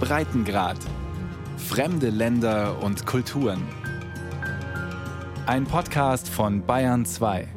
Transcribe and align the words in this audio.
Breitengrad. 0.00 0.78
Fremde 1.56 2.10
Länder 2.10 2.82
und 2.82 3.04
Kulturen. 3.06 3.62
Ein 5.46 5.64
Podcast 5.64 6.28
von 6.28 6.64
Bayern 6.64 7.04
2. 7.04 7.48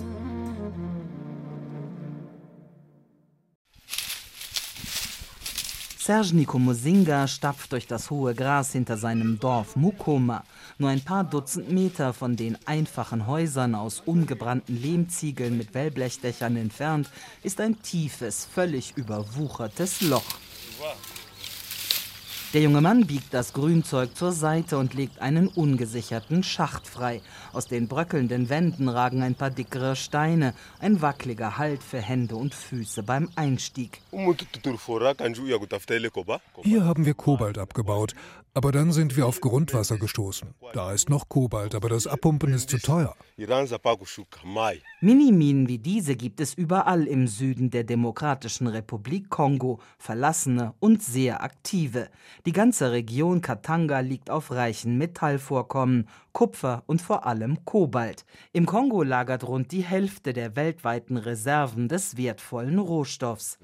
Serge 6.00 6.36
Nikomosinga 6.36 7.28
stapft 7.28 7.72
durch 7.72 7.86
das 7.86 8.10
hohe 8.10 8.34
Gras 8.34 8.72
hinter 8.72 8.98
seinem 8.98 9.40
Dorf 9.40 9.76
Mukoma. 9.76 10.44
Nur 10.80 10.90
ein 10.90 11.02
paar 11.02 11.24
Dutzend 11.24 11.72
Meter 11.72 12.14
von 12.14 12.36
den 12.36 12.58
einfachen 12.66 13.28
Häusern 13.28 13.76
aus 13.76 14.02
ungebrannten 14.04 14.82
Lehmziegeln 14.82 15.58
mit 15.58 15.76
Wellblechdächern 15.76 16.58
entfernt 16.58 17.10
ist 17.44 17.62
ein 17.62 17.82
tiefes, 17.84 18.48
völlig 18.52 18.98
überwuchertes 18.98 20.02
Loch. 20.02 20.26
와. 20.82 21.21
Der 22.54 22.62
junge 22.62 22.82
Mann 22.82 23.08
biegt 23.08 23.34
das 23.34 23.54
Grünzeug 23.54 24.18
zur 24.18 24.34
Seite 24.34 24.78
und 24.78 24.94
legt 24.94 25.22
einen 25.22 25.48
ungesicherten 25.48 26.44
Schacht 26.44 26.86
frei. 26.86 27.22
Aus 27.54 27.68
den 27.68 27.88
bröckelnden 27.88 28.50
Wänden 28.50 28.90
ragen 28.90 29.22
ein 29.22 29.36
paar 29.36 29.52
dickere 29.52 29.96
Steine, 29.96 30.54
ein 30.80 31.02
wackeliger 31.02 31.58
Halt 31.58 31.82
für 31.82 32.02
Hände 32.02 32.36
und 32.36 32.54
Füße 32.54 33.04
beim 33.04 33.30
Einstieg. 33.38 34.02
Hier 36.62 36.84
haben 36.84 37.06
wir 37.06 37.14
Kobalt 37.14 37.58
abgebaut, 37.58 38.16
aber 38.54 38.74
dann 38.74 38.92
sind 38.92 39.16
wir 39.16 39.28
auf 39.28 39.40
Grundwasser 39.40 39.98
gestoßen. 39.98 40.54
Da 40.74 40.92
ist 40.92 41.10
noch 41.10 41.30
Kobalt, 41.30 41.74
aber 41.74 41.88
das 41.88 42.06
Abpumpen 42.06 42.54
ist 42.54 42.70
zu 42.70 42.80
teuer. 42.80 43.16
Miniminen 45.00 45.70
wie 45.70 45.78
diese 45.78 46.16
gibt 46.18 46.42
es 46.42 46.54
überall 46.54 47.08
im 47.08 47.28
Süden 47.28 47.70
der 47.70 47.86
Demokratischen 47.86 48.68
Republik 48.68 49.30
Kongo, 49.30 49.80
verlassene 49.98 50.74
und 50.80 51.02
sehr 51.02 51.42
aktive. 51.42 52.10
Die 52.48 52.54
ganze 52.54 52.92
Region 52.92 53.42
Katanga 53.42 54.00
liegt 54.00 54.32
auf 54.32 54.50
reichen 54.50 54.98
Metallvorkommen, 54.98 56.08
Kupfer 56.32 56.82
und 56.88 57.00
vor 57.00 57.28
allem 57.28 57.66
Kobalt. 57.66 58.26
Im 58.52 58.66
Kongo 58.66 59.04
lagert 59.04 59.48
rund 59.48 59.72
die 59.72 59.84
Hälfte 59.84 60.34
der 60.34 60.56
weltweiten 60.56 61.18
Reserven 61.18 61.88
des 61.88 62.18
wertvollen 62.18 62.80
Rohstoffs. 62.80 63.60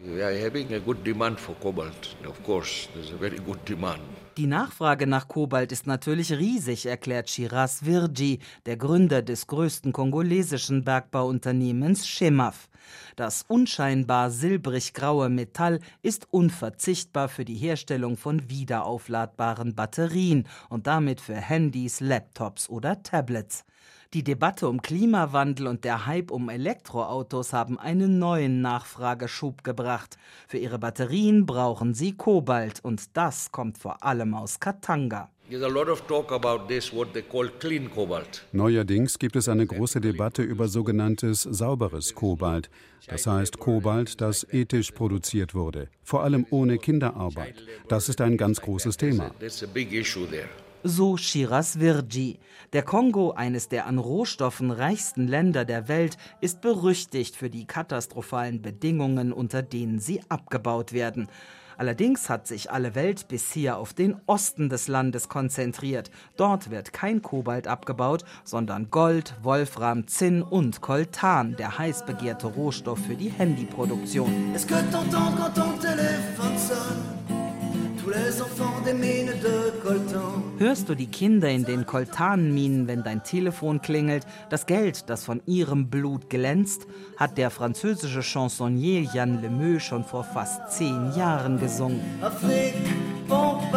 Die 4.38 4.48
Nachfrage 4.48 5.08
nach 5.08 5.28
Kobalt 5.28 5.72
ist 5.72 5.88
natürlich 5.88 6.32
riesig, 6.34 6.86
erklärt 6.86 7.32
Shiraz 7.32 7.84
Virji, 7.84 8.38
der 8.68 8.78
Gründer 8.78 9.24
des 9.24 9.48
größten 9.48 9.92
kongolesischen 9.92 10.84
Bergbauunternehmens 10.84 12.06
Chemaf. 12.06 12.70
Das 13.16 13.44
unscheinbar 13.48 14.32
silbrig-graue 14.32 15.30
Metall 15.30 15.80
ist 16.02 16.28
unverzichtbar 16.32 17.30
für 17.30 17.46
die 17.46 17.56
Herstellung 17.56 18.18
von 18.18 18.50
wiederaufladbaren 18.50 19.76
Batterien 19.76 20.48
und 20.70 20.88
damit 20.88 21.22
für 21.22 21.36
Handys, 21.36 22.00
Laptops 22.00 22.70
oder 22.70 23.04
Tablets. 23.04 23.66
Die 24.14 24.24
Debatte 24.24 24.70
um 24.70 24.82
Klimawandel 24.82 25.68
und 25.68 25.84
der 25.84 26.06
Hype 26.06 26.32
um 26.32 26.48
Elektroautos 26.48 27.52
haben 27.52 27.78
einen 27.78 28.20
neuen 28.20 28.62
Nachfrageschub 28.62 29.66
gebracht. 29.66 30.18
Für 30.48 30.58
ihre 30.58 30.80
Batterien 30.80 31.46
brauchen 31.46 31.94
sie 31.94 32.14
Kobalt 32.14 32.80
und 32.84 33.18
das 33.18 33.52
kommt 33.52 33.78
vor 33.78 34.04
allem 34.04 34.34
aus 34.34 34.62
Katanga. 34.62 35.30
Neuerdings 38.52 39.20
gibt 39.20 39.36
es 39.38 39.48
eine 39.48 39.66
große 39.66 40.02
Debatte 40.02 40.42
über 40.42 40.68
sogenanntes 40.68 41.44
sauberes 41.44 42.14
Kobalt. 42.14 42.70
Das 43.08 43.28
heißt 43.28 43.58
Kobalt, 43.58 44.20
das 44.20 44.46
ethisch 44.52 44.92
produziert 44.92 45.56
wurde, 45.56 45.88
vor 46.04 46.24
allem 46.24 46.46
ohne 46.50 46.78
Kinderarbeit. 46.78 47.56
Das 47.88 48.10
ist 48.10 48.20
ein 48.20 48.36
ganz 48.36 48.60
großes 48.60 48.98
Thema. 48.98 49.32
So 50.84 51.18
Shiraz 51.18 51.80
Virji. 51.80 52.40
Der 52.74 52.84
Kongo, 52.84 53.32
eines 53.32 53.68
der 53.68 53.88
an 53.88 53.98
Rohstoffen 53.98 54.72
reichsten 54.72 55.28
Länder 55.28 55.66
der 55.66 55.88
Welt, 55.88 56.18
ist 56.42 56.62
berüchtigt 56.62 57.36
für 57.36 57.50
die 57.50 57.66
katastrophalen 57.66 58.62
Bedingungen, 58.62 59.34
unter 59.34 59.64
denen 59.64 60.00
sie 60.00 60.22
abgebaut 60.30 60.94
werden. 60.94 61.30
Allerdings 61.78 62.30
hat 62.30 62.48
sich 62.48 62.72
alle 62.72 62.96
Welt 62.96 63.28
bisher 63.28 63.78
auf 63.78 63.94
den 63.94 64.16
Osten 64.26 64.70
des 64.70 64.88
Landes 64.88 65.30
konzentriert. 65.30 66.10
Dort 66.36 66.72
wird 66.72 66.92
kein 66.92 67.22
Kobalt 67.22 67.68
abgebaut, 67.68 68.24
sondern 68.44 68.90
Gold, 68.90 69.36
Wolfram, 69.44 70.08
Zinn 70.08 70.42
und 70.42 70.82
Coltan, 70.82 71.56
der 71.56 71.78
heiß 71.78 72.06
begehrte 72.06 72.48
Rohstoff 72.48 73.00
für 73.00 73.16
die 73.16 73.30
Handyproduktion. 73.30 74.52
Es 74.56 74.66
Hörst 80.60 80.90
du 80.90 80.96
die 80.96 81.06
Kinder 81.06 81.50
in 81.50 81.66
den 81.66 81.86
Koltanminen, 81.86 82.88
wenn 82.88 83.04
dein 83.04 83.24
Telefon 83.24 83.80
klingelt, 83.80 84.26
das 84.50 84.66
Geld, 84.66 85.08
das 85.08 85.24
von 85.24 85.40
ihrem 85.46 85.92
Blut 85.92 86.32
glänzt, 86.32 86.88
hat 87.16 87.38
der 87.38 87.52
französische 87.52 88.24
Chansonnier 88.24 89.02
Jan 89.14 89.40
Lemeux 89.40 89.84
schon 89.84 90.04
vor 90.04 90.24
fast 90.24 90.72
zehn 90.72 91.14
Jahren 91.16 91.60
gesungen. 91.60 92.02
Afrique, 92.24 92.74
Pompe 93.28 93.77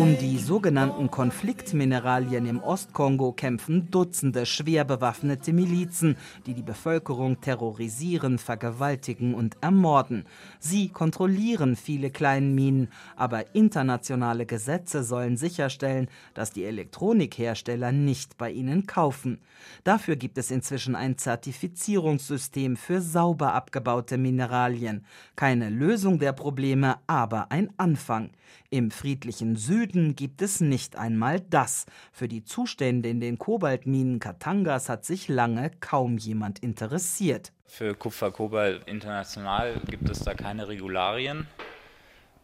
um 0.00 0.16
die 0.16 0.38
sogenannten 0.38 1.10
Konfliktmineralien 1.10 2.46
im 2.46 2.62
Ostkongo 2.62 3.32
kämpfen 3.32 3.90
Dutzende 3.90 4.46
schwer 4.46 4.86
bewaffnete 4.86 5.52
Milizen, 5.52 6.16
die 6.46 6.54
die 6.54 6.62
Bevölkerung 6.62 7.42
terrorisieren, 7.42 8.38
vergewaltigen 8.38 9.34
und 9.34 9.58
ermorden. 9.60 10.24
Sie 10.58 10.88
kontrollieren 10.88 11.76
viele 11.76 12.10
Kleinminen, 12.10 12.88
aber 13.14 13.54
internationale 13.54 14.46
Gesetze 14.46 15.04
sollen 15.04 15.36
sicherstellen, 15.36 16.08
dass 16.32 16.50
die 16.50 16.64
Elektronikhersteller 16.64 17.92
nicht 17.92 18.38
bei 18.38 18.50
ihnen 18.50 18.86
kaufen. 18.86 19.38
Dafür 19.84 20.16
gibt 20.16 20.38
es 20.38 20.50
inzwischen 20.50 20.94
ein 20.94 21.18
Zertifizierungssystem 21.18 22.76
für 22.76 23.02
sauber 23.02 23.52
abgebaute 23.52 24.16
Mineralien. 24.16 25.04
Keine 25.36 25.68
Lösung 25.68 26.18
der 26.18 26.32
Probleme, 26.32 26.96
aber 27.06 27.52
ein 27.52 27.70
Anfang. 27.76 28.30
Im 28.72 28.92
friedlichen 28.92 29.56
Süden 29.56 30.14
gibt 30.14 30.42
es 30.42 30.60
nicht 30.60 30.94
einmal 30.94 31.40
das. 31.40 31.86
Für 32.12 32.28
die 32.28 32.44
Zustände 32.44 33.08
in 33.08 33.18
den 33.18 33.36
Kobaltminen 33.36 34.20
Katangas 34.20 34.88
hat 34.88 35.04
sich 35.04 35.26
lange 35.26 35.72
kaum 35.80 36.18
jemand 36.18 36.60
interessiert. 36.60 37.50
Für 37.66 37.96
Kupfer-Kobalt 37.96 38.86
international 38.86 39.80
gibt 39.90 40.08
es 40.08 40.20
da 40.20 40.34
keine 40.34 40.68
Regularien. 40.68 41.48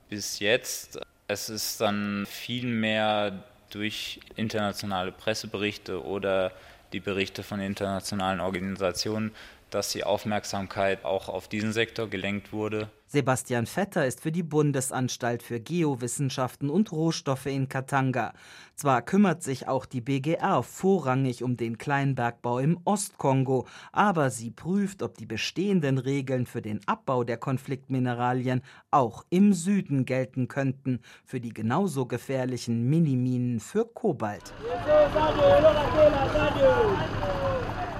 Bis 0.08 0.40
jetzt. 0.40 0.98
Es 1.28 1.48
ist 1.48 1.80
dann 1.80 2.26
viel 2.26 2.66
mehr 2.66 3.44
durch 3.70 4.18
internationale 4.34 5.12
Presseberichte 5.12 6.04
oder 6.04 6.50
die 6.92 7.00
Berichte 7.00 7.44
von 7.44 7.60
internationalen 7.60 8.40
Organisationen, 8.40 9.32
dass 9.70 9.90
die 9.90 10.04
Aufmerksamkeit 10.04 11.04
auch 11.04 11.28
auf 11.28 11.48
diesen 11.48 11.72
Sektor 11.72 12.08
gelenkt 12.08 12.52
wurde. 12.52 12.90
Sebastian 13.08 13.66
Vetter 13.66 14.04
ist 14.04 14.20
für 14.20 14.32
die 14.32 14.42
Bundesanstalt 14.42 15.42
für 15.42 15.60
Geowissenschaften 15.60 16.68
und 16.68 16.90
Rohstoffe 16.90 17.46
in 17.46 17.68
Katanga. 17.68 18.34
Zwar 18.74 19.00
kümmert 19.00 19.44
sich 19.44 19.68
auch 19.68 19.86
die 19.86 20.00
BGR 20.00 20.62
vorrangig 20.64 21.44
um 21.44 21.56
den 21.56 21.78
Kleinbergbau 21.78 22.58
im 22.58 22.80
Ostkongo, 22.84 23.66
aber 23.92 24.30
sie 24.30 24.50
prüft, 24.50 25.02
ob 25.02 25.16
die 25.16 25.24
bestehenden 25.24 25.98
Regeln 25.98 26.46
für 26.46 26.62
den 26.62 26.80
Abbau 26.86 27.22
der 27.22 27.36
Konfliktmineralien 27.36 28.62
auch 28.90 29.24
im 29.30 29.52
Süden 29.52 30.04
gelten 30.04 30.48
könnten, 30.48 31.00
für 31.24 31.40
die 31.40 31.54
genauso 31.54 32.06
gefährlichen 32.06 32.90
Miniminen 32.90 33.60
für 33.60 33.86
Kobalt. 33.86 34.52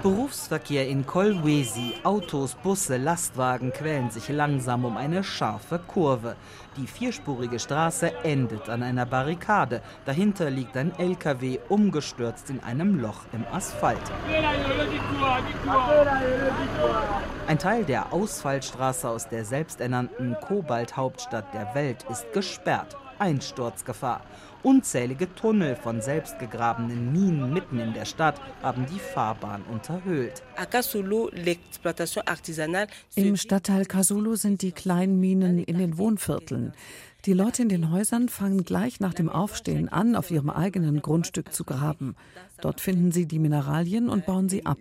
Berufsverkehr 0.07 0.87
in 0.87 1.05
Kolwezi. 1.05 1.95
Autos, 2.05 2.55
Busse, 2.55 2.97
Lastwagen 2.97 3.73
quälen 3.73 4.09
sich 4.09 4.29
langsam 4.29 4.85
um 4.85 4.97
eine 4.97 5.25
scharfe 5.25 5.81
Kurve. 5.81 6.37
Die 6.77 6.87
vierspurige 6.87 7.59
Straße 7.59 8.13
endet 8.23 8.69
an 8.69 8.85
einer 8.85 9.05
Barrikade. 9.05 9.83
Dahinter 10.05 10.49
liegt 10.49 10.77
ein 10.77 10.97
LKW 10.97 11.59
umgestürzt 11.69 12.51
in 12.51 12.63
einem 12.63 13.01
Loch 13.01 13.23
im 13.33 13.45
Asphalt. 13.53 13.99
Ein 17.49 17.59
Teil 17.59 17.85
der 17.85 18.13
Ausfallstraße 18.13 19.09
aus 19.09 19.29
der 19.29 19.45
selbsternannten 19.45 20.37
Kobalt-Hauptstadt 20.41 21.53
der 21.53 21.75
Welt 21.75 22.07
ist 22.09 22.33
gesperrt. 22.33 22.97
Einsturzgefahr. 23.19 24.23
Unzählige 24.63 25.33
Tunnel 25.35 25.77
von 25.77 26.01
selbstgegrabenen 26.01 27.13
Minen 27.13 27.53
mitten 27.53 27.79
in 27.79 27.95
der 27.95 28.05
Stadt 28.05 28.41
haben 28.63 28.87
die 28.87 28.99
Fahrbahn 28.99 29.63
unterhöhlt. 29.71 30.43
Im 33.15 33.37
Stadtteil 33.37 33.85
Kasulu 33.87 34.35
sind 34.35 34.63
die 34.63 34.73
kleinen 34.73 35.21
Minen 35.21 35.59
in 35.59 35.79
den 35.79 35.99
Wohnvierteln. 35.99 36.73
Die 37.27 37.33
Leute 37.33 37.63
in 37.63 37.69
den 37.69 37.91
Häusern 37.91 38.29
fangen 38.29 38.65
gleich 38.65 39.01
nach 39.01 39.13
dem 39.13 39.29
Aufstehen 39.29 39.89
an, 39.89 40.15
auf 40.15 40.31
ihrem 40.31 40.49
eigenen 40.49 41.03
Grundstück 41.03 41.53
zu 41.53 41.65
graben. 41.65 42.15
Dort 42.61 42.81
finden 42.81 43.11
sie 43.11 43.27
die 43.27 43.41
Mineralien 43.41 44.09
und 44.09 44.27
bauen 44.27 44.49
sie 44.49 44.65
ab. 44.65 44.79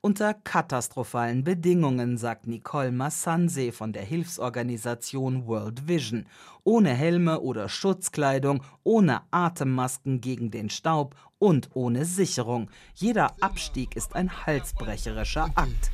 Unter 0.00 0.32
katastrophalen 0.32 1.42
Bedingungen, 1.42 2.18
sagt 2.18 2.46
Nicole 2.46 2.92
Massanse 2.92 3.72
von 3.72 3.92
der 3.92 4.04
Hilfsorganisation 4.04 5.48
World 5.48 5.88
Vision. 5.88 6.26
Ohne 6.62 6.90
Helme 6.94 7.40
oder 7.40 7.68
Schutzkleidung, 7.68 8.62
ohne 8.84 9.22
Atemmasken 9.32 10.20
gegen 10.20 10.52
den 10.52 10.70
Staub 10.70 11.16
und 11.40 11.70
ohne 11.74 12.04
Sicherung. 12.04 12.70
Jeder 12.94 13.34
Abstieg 13.40 13.96
ist 13.96 14.14
ein 14.14 14.46
halsbrecherischer 14.46 15.50
Akt. 15.56 15.90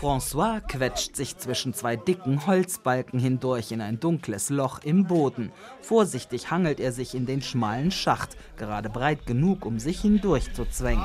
François 0.00 0.62
quetscht 0.62 1.14
sich 1.14 1.36
zwischen 1.36 1.74
zwei 1.74 1.94
dicken 1.94 2.46
Holzbalken 2.46 3.20
hindurch 3.20 3.70
in 3.70 3.82
ein 3.82 4.00
dunkles 4.00 4.48
Loch 4.48 4.80
im 4.82 5.06
Boden. 5.06 5.52
Vorsichtig 5.82 6.50
hangelt 6.50 6.80
er 6.80 6.92
sich 6.92 7.14
in 7.14 7.26
den 7.26 7.42
schmalen 7.42 7.90
Schacht, 7.90 8.34
gerade 8.56 8.88
breit 8.88 9.26
genug, 9.26 9.66
um 9.66 9.78
sich 9.78 10.00
hindurchzuzwängen. 10.00 11.04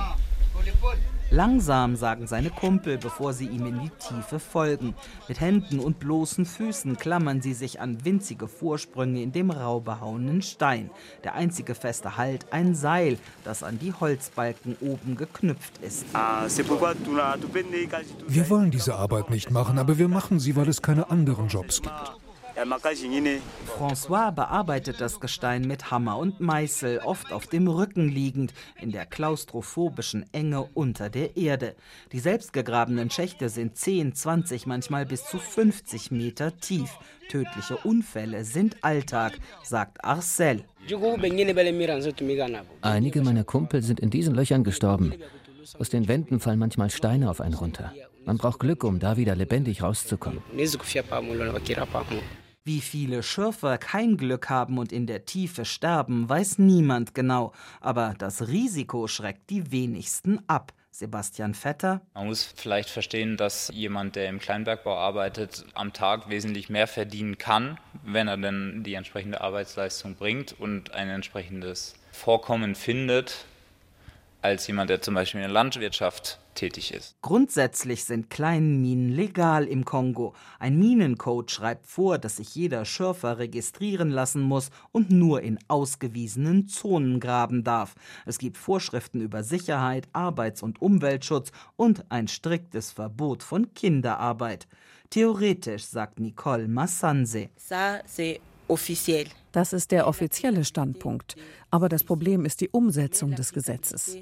Langsam, 1.36 1.98
sagen 1.98 2.28
seine 2.28 2.50
Kumpel, 2.50 2.98
bevor 2.98 3.34
sie 3.34 3.48
ihm 3.48 3.66
in 3.66 3.82
die 3.82 3.90
Tiefe 3.90 4.40
folgen. 4.40 4.96
Mit 5.28 5.42
Händen 5.42 5.82
und 5.82 6.00
bloßen 6.00 6.46
Füßen 6.46 6.96
klammern 6.96 7.42
sie 7.42 7.54
sich 7.54 7.82
an 7.82 8.06
winzige 8.06 8.48
Vorsprünge 8.48 9.22
in 9.22 9.34
dem 9.34 9.52
rau 9.52 9.82
behauenen 9.82 10.42
Stein. 10.42 10.90
Der 11.26 11.36
einzige 11.36 11.76
feste 11.76 12.16
Halt 12.16 12.54
ein 12.54 12.74
Seil, 12.74 13.18
das 13.44 13.64
an 13.64 13.80
die 13.80 13.92
Holzbalken 13.92 14.78
oben 14.80 15.18
geknüpft 15.18 15.74
ist. 15.82 16.06
Wir 18.28 18.50
wollen 18.50 18.72
diese 18.72 18.96
Arbeit 18.96 19.30
nicht 19.30 19.52
machen, 19.52 19.78
aber 19.78 19.98
wir 19.98 20.08
machen 20.08 20.40
sie, 20.40 20.56
weil 20.56 20.70
es 20.70 20.82
keine 20.82 21.12
anderen 21.12 21.50
Jobs 21.50 21.82
gibt. 21.82 22.25
François 23.78 24.32
bearbeitet 24.32 25.02
das 25.02 25.20
Gestein 25.20 25.64
mit 25.64 25.92
Hammer 25.92 26.18
und 26.18 26.40
Meißel, 26.40 27.00
oft 27.00 27.34
auf 27.34 27.48
dem 27.48 27.68
Rücken 27.68 28.08
liegend, 28.08 28.54
in 28.80 28.92
der 28.92 29.06
klaustrophobischen 29.06 30.26
Enge 30.32 30.64
unter 30.74 31.10
der 31.10 31.36
Erde. 31.36 31.76
Die 32.14 32.20
selbstgegrabenen 32.20 33.10
Schächte 33.10 33.50
sind 33.50 33.78
10, 33.78 34.16
20, 34.16 34.68
manchmal 34.68 35.06
bis 35.06 35.26
zu 35.26 35.38
50 35.38 36.12
Meter 36.12 36.56
tief. 36.58 36.90
Tödliche 37.30 37.78
Unfälle 37.78 38.46
sind 38.46 38.78
Alltag, 38.84 39.34
sagt 39.64 40.04
Arcel. 40.06 40.64
Einige 42.82 43.22
meiner 43.22 43.44
Kumpel 43.44 43.82
sind 43.82 44.00
in 44.00 44.10
diesen 44.10 44.34
Löchern 44.34 44.64
gestorben. 44.64 45.14
Aus 45.78 45.90
den 45.90 46.08
Wänden 46.08 46.40
fallen 46.40 46.60
manchmal 46.60 46.90
Steine 46.90 47.30
auf 47.30 47.42
einen 47.42 47.56
runter. 47.56 47.92
Man 48.24 48.38
braucht 48.38 48.60
Glück, 48.60 48.84
um 48.84 49.00
da 49.00 49.18
wieder 49.18 49.36
lebendig 49.36 49.84
rauszukommen. 49.84 50.42
Wie 52.68 52.82
viele 52.82 53.22
Schürfer 53.22 53.78
kein 53.78 54.18
Glück 54.18 54.50
haben 54.50 54.80
und 54.80 54.92
in 54.92 55.06
der 55.06 55.26
Tiefe 55.26 55.66
sterben, 55.66 56.28
weiß 56.28 56.58
niemand 56.58 57.14
genau. 57.14 57.54
Aber 57.80 58.16
das 58.18 58.48
Risiko 58.48 59.06
schreckt 59.06 59.52
die 59.52 59.72
wenigsten 59.72 60.40
ab. 60.48 60.74
Sebastian 60.90 61.54
Vetter. 61.54 62.02
Man 62.16 62.26
muss 62.26 62.44
vielleicht 62.56 62.90
verstehen, 62.90 63.38
dass 63.38 63.70
jemand, 63.72 64.16
der 64.16 64.30
im 64.30 64.40
Kleinbergbau 64.40 64.98
arbeitet, 64.98 65.64
am 65.76 65.94
Tag 65.94 66.28
wesentlich 66.28 66.70
mehr 66.70 66.88
verdienen 66.88 67.38
kann, 67.38 67.78
wenn 68.04 68.28
er 68.28 68.38
denn 68.38 68.82
die 68.84 68.96
entsprechende 68.96 69.42
Arbeitsleistung 69.42 70.16
bringt 70.16 70.60
und 70.60 70.92
ein 70.92 71.10
entsprechendes 71.10 71.94
Vorkommen 72.14 72.74
findet, 72.74 73.46
als 74.46 74.68
jemand, 74.68 74.90
der 74.90 75.02
zum 75.02 75.16
Beispiel 75.16 75.42
in 75.42 75.48
der 75.48 75.54
Landwirtschaft 75.54 76.40
tätig 76.54 76.94
ist. 76.94 77.16
Grundsätzlich 77.22 78.06
sind 78.06 78.30
Kleinminen 78.30 79.10
legal 79.10 79.66
im 79.66 79.86
Kongo. 79.86 80.34
Ein 80.60 80.80
Minencode 80.80 81.52
schreibt 81.52 81.86
vor, 81.86 82.18
dass 82.18 82.38
sich 82.38 82.56
jeder 82.56 82.86
Schürfer 82.86 83.40
registrieren 83.40 84.10
lassen 84.10 84.42
muss 84.42 84.70
und 84.92 85.12
nur 85.12 85.42
in 85.42 85.60
ausgewiesenen 85.68 86.68
Zonen 86.68 87.20
graben 87.20 87.64
darf. 87.64 87.96
Es 88.26 88.38
gibt 88.38 88.58
Vorschriften 88.58 89.20
über 89.20 89.44
Sicherheit, 89.44 90.08
Arbeits- 90.14 90.64
und 90.64 90.82
Umweltschutz 90.82 91.52
und 91.76 92.06
ein 92.10 92.28
striktes 92.28 92.92
Verbot 92.92 93.44
von 93.44 93.74
Kinderarbeit. 93.74 94.68
Theoretisch, 95.10 95.86
sagt 95.86 96.20
Nicole 96.20 96.68
Massanse. 96.68 97.50
Das 99.52 99.74
ist 99.74 99.92
der 99.92 100.08
offizielle 100.08 100.66
Standpunkt. 100.66 101.36
Aber 101.70 101.90
das 101.90 102.04
Problem 102.04 102.46
ist 102.46 102.62
die 102.62 102.70
Umsetzung 102.70 103.36
des 103.36 103.54
Gesetzes. 103.54 104.18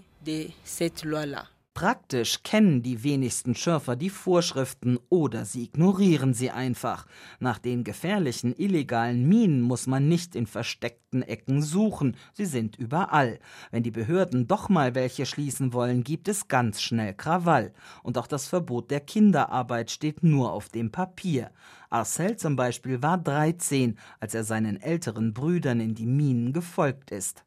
Praktisch 1.73 2.43
kennen 2.43 2.83
die 2.83 3.03
wenigsten 3.03 3.55
Schürfer 3.55 3.95
die 3.95 4.11
Vorschriften 4.11 4.99
oder 5.09 5.43
sie 5.43 5.63
ignorieren 5.63 6.35
sie 6.35 6.51
einfach. 6.51 7.07
Nach 7.39 7.57
den 7.57 7.83
gefährlichen 7.83 8.53
illegalen 8.55 9.27
Minen 9.27 9.61
muss 9.61 9.87
man 9.87 10.07
nicht 10.07 10.35
in 10.35 10.45
versteckten 10.45 11.23
Ecken 11.23 11.63
suchen, 11.63 12.15
sie 12.33 12.45
sind 12.45 12.75
überall. 12.75 13.39
Wenn 13.71 13.81
die 13.81 13.89
Behörden 13.89 14.45
doch 14.47 14.69
mal 14.69 14.93
welche 14.93 15.25
schließen 15.25 15.73
wollen, 15.73 16.03
gibt 16.03 16.27
es 16.27 16.47
ganz 16.47 16.79
schnell 16.79 17.15
Krawall. 17.15 17.73
Und 18.03 18.19
auch 18.19 18.27
das 18.27 18.45
Verbot 18.45 18.91
der 18.91 18.99
Kinderarbeit 18.99 19.89
steht 19.89 20.21
nur 20.21 20.53
auf 20.53 20.69
dem 20.69 20.91
Papier. 20.91 21.49
Arcel 21.89 22.37
zum 22.37 22.55
Beispiel 22.55 23.01
war 23.01 23.17
13, 23.17 23.97
als 24.19 24.35
er 24.35 24.43
seinen 24.43 24.79
älteren 24.79 25.33
Brüdern 25.33 25.79
in 25.79 25.95
die 25.95 26.05
Minen 26.05 26.53
gefolgt 26.53 27.09
ist. 27.09 27.43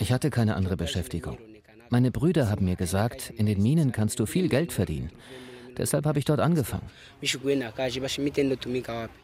Ich 0.00 0.12
hatte 0.12 0.30
keine 0.30 0.56
andere 0.56 0.78
Beschäftigung. 0.78 1.36
Meine 1.90 2.10
Brüder 2.10 2.48
haben 2.48 2.64
mir 2.64 2.76
gesagt, 2.76 3.30
in 3.36 3.44
den 3.44 3.62
Minen 3.62 3.92
kannst 3.92 4.18
du 4.18 4.24
viel 4.26 4.48
Geld 4.48 4.72
verdienen. 4.72 5.10
Deshalb 5.76 6.06
habe 6.06 6.18
ich 6.18 6.24
dort 6.24 6.40
angefangen. 6.40 6.88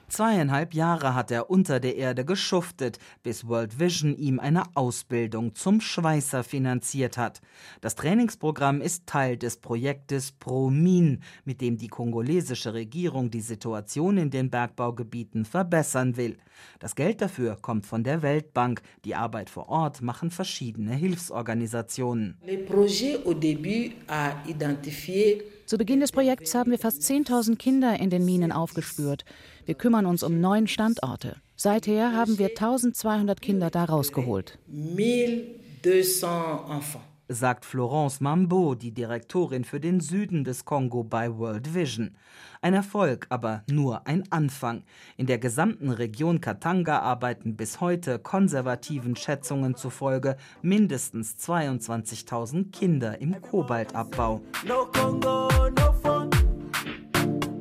Zweieinhalb 0.09 0.75
Jahre 0.75 1.15
hat 1.15 1.31
er 1.33 1.51
unter 1.51 1.81
der 1.81 1.97
Erde 1.97 2.25
geschuftet, 2.25 2.99
bis 3.25 3.49
World 3.49 3.81
Vision 3.81 4.17
ihm 4.17 4.39
eine 4.39 4.63
Ausbildung 4.75 5.55
zum 5.55 5.81
Schweißer 5.81 6.45
finanziert 6.45 7.19
hat. 7.19 7.41
Das 7.81 7.97
Trainingsprogramm 7.97 8.81
ist 8.81 9.07
Teil 9.07 9.37
des 9.37 9.57
Projektes 9.57 10.31
ProMin, 10.31 11.23
mit 11.45 11.61
dem 11.61 11.77
die 11.77 11.89
kongolesische 11.89 12.73
Regierung 12.73 13.31
die 13.31 13.41
Situation 13.41 14.17
in 14.17 14.31
den 14.31 14.49
Bergbaugebieten 14.49 15.45
verbessern 15.45 16.17
will. 16.17 16.37
Das 16.79 16.95
Geld 16.95 17.21
dafür 17.21 17.57
kommt 17.61 17.85
von 17.85 18.05
der 18.05 18.23
Weltbank. 18.23 18.83
Die 19.05 19.15
Arbeit 19.15 19.51
vor 19.51 19.69
Ort 19.69 20.03
machen 20.03 20.31
verschiedene 20.31 20.95
Hilfsorganisationen. 20.95 22.39
Le 22.47 22.59
projet 22.59 23.19
au 23.25 23.35
début 23.35 23.93
a 24.07 24.33
identifié 24.47 25.43
zu 25.67 25.79
Beginn 25.79 26.01
des 26.01 26.13
Projekts 26.13 26.55
haben 26.55 26.71
wir 26.71 26.79
fast 26.79 27.03
10.000 27.03 27.57
Kinder 27.57 27.99
in 27.99 28.09
den 28.09 28.25
Minen 28.25 28.53
aufgespürt. 28.53 29.25
Wir 29.65 29.75
kümmern 29.75 30.07
uns 30.07 30.23
um 30.23 30.41
neun 30.41 30.69
Standorte. 30.69 31.37
Seither 31.57 32.13
haben 32.13 32.39
wir 32.39 32.51
1200 32.51 33.41
Kinder 33.41 33.71
da 33.71 33.85
rausgeholt. 33.85 34.59
1200 35.85 36.71
enfants 36.71 37.16
sagt 37.29 37.65
Florence 37.65 38.21
Mambo, 38.21 38.75
die 38.75 38.93
Direktorin 38.93 39.65
für 39.65 39.81
den 39.81 40.01
Süden 40.01 40.45
des 40.45 40.65
Kongo 40.65 41.03
bei 41.03 41.37
World 41.37 41.75
Vision. 41.75 42.17
Ein 42.63 42.75
Erfolg, 42.75 43.27
aber 43.29 43.63
nur 43.71 44.07
ein 44.07 44.25
Anfang. 44.31 44.83
In 45.17 45.27
der 45.27 45.39
gesamten 45.39 45.91
Region 45.91 46.41
Katanga 46.41 47.01
arbeiten 47.01 47.57
bis 47.57 47.81
heute 47.81 48.19
konservativen 48.19 49.17
Schätzungen 49.17 49.77
zufolge 49.77 50.37
mindestens 50.63 51.37
22.000 51.37 52.71
Kinder 52.71 53.21
im 53.21 53.41
Kobaltabbau. 53.41 54.41
No 54.67 54.87
Congo, 54.93 55.49
no 55.71 55.93
fun. 56.03 56.31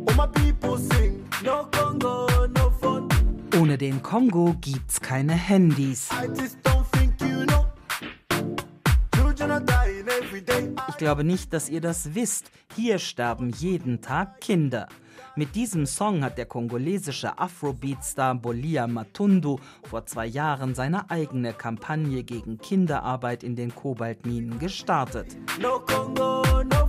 Oh, 0.07 0.13
my 0.15 0.27
people 0.27 0.77
sing. 0.77 1.23
No 1.43 1.67
Congo, 1.71 2.27
no 2.47 2.69
fun. 2.81 3.09
Ohne 3.59 3.77
den 3.77 4.01
Kongo 4.01 4.55
gibt's 4.59 4.99
keine 4.99 5.33
Handys. 5.33 6.09
Ich 10.89 10.97
glaube 10.97 11.23
nicht, 11.23 11.53
dass 11.53 11.69
ihr 11.69 11.81
das 11.81 12.15
wisst. 12.15 12.51
Hier 12.75 12.99
sterben 12.99 13.51
jeden 13.51 14.01
Tag 14.01 14.41
Kinder. 14.41 14.87
Mit 15.37 15.55
diesem 15.55 15.85
Song 15.85 16.23
hat 16.23 16.37
der 16.37 16.45
kongolesische 16.45 17.37
Afrobeat-Star 17.37 18.35
Bolia 18.35 18.87
Matundu 18.87 19.59
vor 19.83 20.05
zwei 20.05 20.25
Jahren 20.25 20.75
seine 20.75 21.09
eigene 21.09 21.53
Kampagne 21.53 22.23
gegen 22.23 22.57
Kinderarbeit 22.57 23.43
in 23.43 23.55
den 23.55 23.75
Kobaltminen 23.75 24.59
gestartet. 24.59 25.35
No 25.59 25.79
Congo, 25.79 26.41
no. 26.63 26.84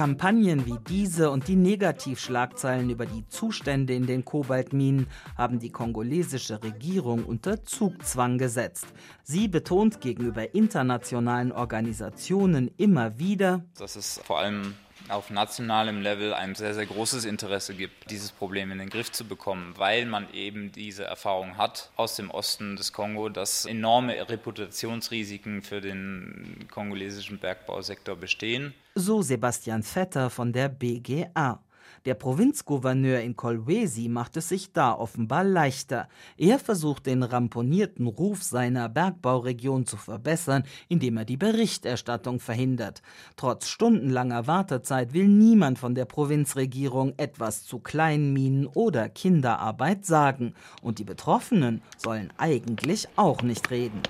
Kampagnen 0.00 0.64
wie 0.64 0.78
diese 0.88 1.30
und 1.30 1.46
die 1.46 1.56
Negativschlagzeilen 1.56 2.88
über 2.88 3.04
die 3.04 3.28
Zustände 3.28 3.92
in 3.92 4.06
den 4.06 4.24
Kobaltminen 4.24 5.06
haben 5.36 5.58
die 5.58 5.68
kongolesische 5.68 6.62
Regierung 6.62 7.26
unter 7.26 7.64
Zugzwang 7.64 8.38
gesetzt. 8.38 8.86
Sie 9.24 9.46
betont 9.46 10.00
gegenüber 10.00 10.54
internationalen 10.54 11.52
Organisationen 11.52 12.70
immer 12.78 13.18
wieder, 13.18 13.62
dass 13.76 13.96
es 13.96 14.22
vor 14.24 14.38
allem 14.38 14.72
auf 15.10 15.30
nationalem 15.30 16.00
Level 16.00 16.34
ein 16.34 16.54
sehr, 16.54 16.74
sehr 16.74 16.86
großes 16.86 17.24
Interesse 17.24 17.74
gibt, 17.74 18.10
dieses 18.10 18.32
Problem 18.32 18.70
in 18.70 18.78
den 18.78 18.90
Griff 18.90 19.12
zu 19.12 19.24
bekommen, 19.24 19.74
weil 19.76 20.06
man 20.06 20.32
eben 20.32 20.72
diese 20.72 21.04
Erfahrung 21.04 21.56
hat 21.56 21.90
aus 21.96 22.16
dem 22.16 22.30
Osten 22.30 22.76
des 22.76 22.92
Kongo, 22.92 23.28
dass 23.28 23.64
enorme 23.64 24.28
Reputationsrisiken 24.28 25.62
für 25.62 25.80
den 25.80 26.66
kongolesischen 26.70 27.38
Bergbausektor 27.38 28.16
bestehen. 28.16 28.74
So 28.94 29.22
Sebastian 29.22 29.82
Vetter 29.82 30.30
von 30.30 30.52
der 30.52 30.68
BGA. 30.68 31.60
Der 32.06 32.14
Provinzgouverneur 32.14 33.20
in 33.20 33.36
Kolwezi 33.36 34.08
macht 34.08 34.38
es 34.38 34.48
sich 34.48 34.72
da 34.72 34.94
offenbar 34.94 35.44
leichter. 35.44 36.08
Er 36.38 36.58
versucht 36.58 37.04
den 37.04 37.22
ramponierten 37.22 38.06
Ruf 38.06 38.42
seiner 38.42 38.88
Bergbauregion 38.88 39.84
zu 39.84 39.98
verbessern, 39.98 40.64
indem 40.88 41.18
er 41.18 41.26
die 41.26 41.36
Berichterstattung 41.36 42.40
verhindert. 42.40 43.02
Trotz 43.36 43.68
stundenlanger 43.68 44.46
Wartezeit 44.46 45.12
will 45.12 45.28
niemand 45.28 45.78
von 45.78 45.94
der 45.94 46.06
Provinzregierung 46.06 47.12
etwas 47.18 47.64
zu 47.64 47.80
Kleinminen 47.80 48.66
oder 48.66 49.10
Kinderarbeit 49.10 50.06
sagen. 50.06 50.54
Und 50.80 51.00
die 51.00 51.04
Betroffenen 51.04 51.82
sollen 51.98 52.32
eigentlich 52.38 53.08
auch 53.16 53.42
nicht 53.42 53.70
reden. 53.70 54.00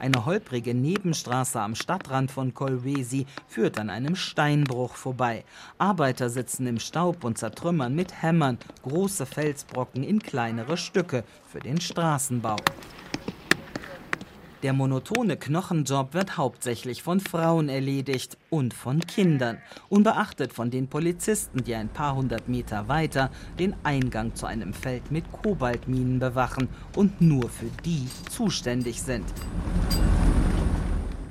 Eine 0.00 0.24
holprige 0.24 0.74
Nebenstraße 0.74 1.60
am 1.60 1.74
Stadtrand 1.74 2.30
von 2.30 2.54
Kolwesi 2.54 3.26
führt 3.48 3.80
an 3.80 3.90
einem 3.90 4.14
Steinbruch 4.14 4.94
vorbei. 4.94 5.44
Arbeiter 5.76 6.30
sitzen 6.30 6.68
im 6.68 6.78
Staub 6.78 7.24
und 7.24 7.36
zertrümmern 7.36 7.96
mit 7.96 8.22
Hämmern 8.22 8.58
große 8.82 9.26
Felsbrocken 9.26 10.04
in 10.04 10.20
kleinere 10.20 10.76
Stücke 10.76 11.24
für 11.50 11.58
den 11.58 11.80
Straßenbau. 11.80 12.56
Der 14.64 14.72
monotone 14.72 15.36
Knochenjob 15.36 16.14
wird 16.14 16.36
hauptsächlich 16.36 17.04
von 17.04 17.20
Frauen 17.20 17.68
erledigt 17.68 18.36
und 18.50 18.74
von 18.74 18.98
Kindern, 18.98 19.58
unbeachtet 19.88 20.52
von 20.52 20.68
den 20.68 20.88
Polizisten, 20.88 21.62
die 21.62 21.76
ein 21.76 21.88
paar 21.88 22.16
hundert 22.16 22.48
Meter 22.48 22.88
weiter 22.88 23.30
den 23.60 23.76
Eingang 23.84 24.34
zu 24.34 24.46
einem 24.46 24.74
Feld 24.74 25.12
mit 25.12 25.30
Kobaltminen 25.30 26.18
bewachen 26.18 26.68
und 26.96 27.20
nur 27.20 27.48
für 27.48 27.70
die 27.84 28.08
zuständig 28.28 29.00
sind. 29.00 29.26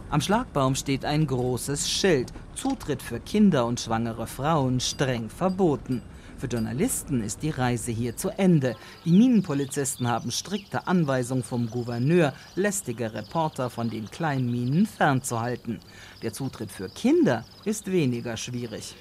Am 0.10 0.22
Schlagbaum 0.22 0.76
steht 0.76 1.04
ein 1.04 1.28
großes 1.28 1.90
Schild. 1.90 2.32
Zutritt 2.56 3.02
für 3.02 3.20
Kinder 3.20 3.66
und 3.66 3.82
schwangere 3.82 4.26
Frauen 4.26 4.80
streng 4.80 5.30
verboten. 5.30 6.02
Für 6.38 6.48
Journalisten 6.48 7.24
ist 7.24 7.42
die 7.42 7.50
Reise 7.50 7.92
hier 7.92 8.16
zu 8.16 8.30
Ende. 8.30 8.76
Die 9.06 9.12
Minenpolizisten 9.12 10.08
haben 10.08 10.30
strikte 10.30 10.86
Anweisungen 10.86 11.44
vom 11.44 11.70
Gouverneur, 11.70 12.32
lästige 12.56 13.14
Reporter 13.14 13.72
von 13.72 13.90
den 13.90 14.12
Kleinminen 14.12 14.86
fernzuhalten. 14.86 15.80
Der 16.22 16.34
Zutritt 16.34 16.72
für 16.72 16.90
Kinder 16.90 17.44
ist 17.66 17.92
weniger 17.92 18.38
schwierig. 18.38 18.96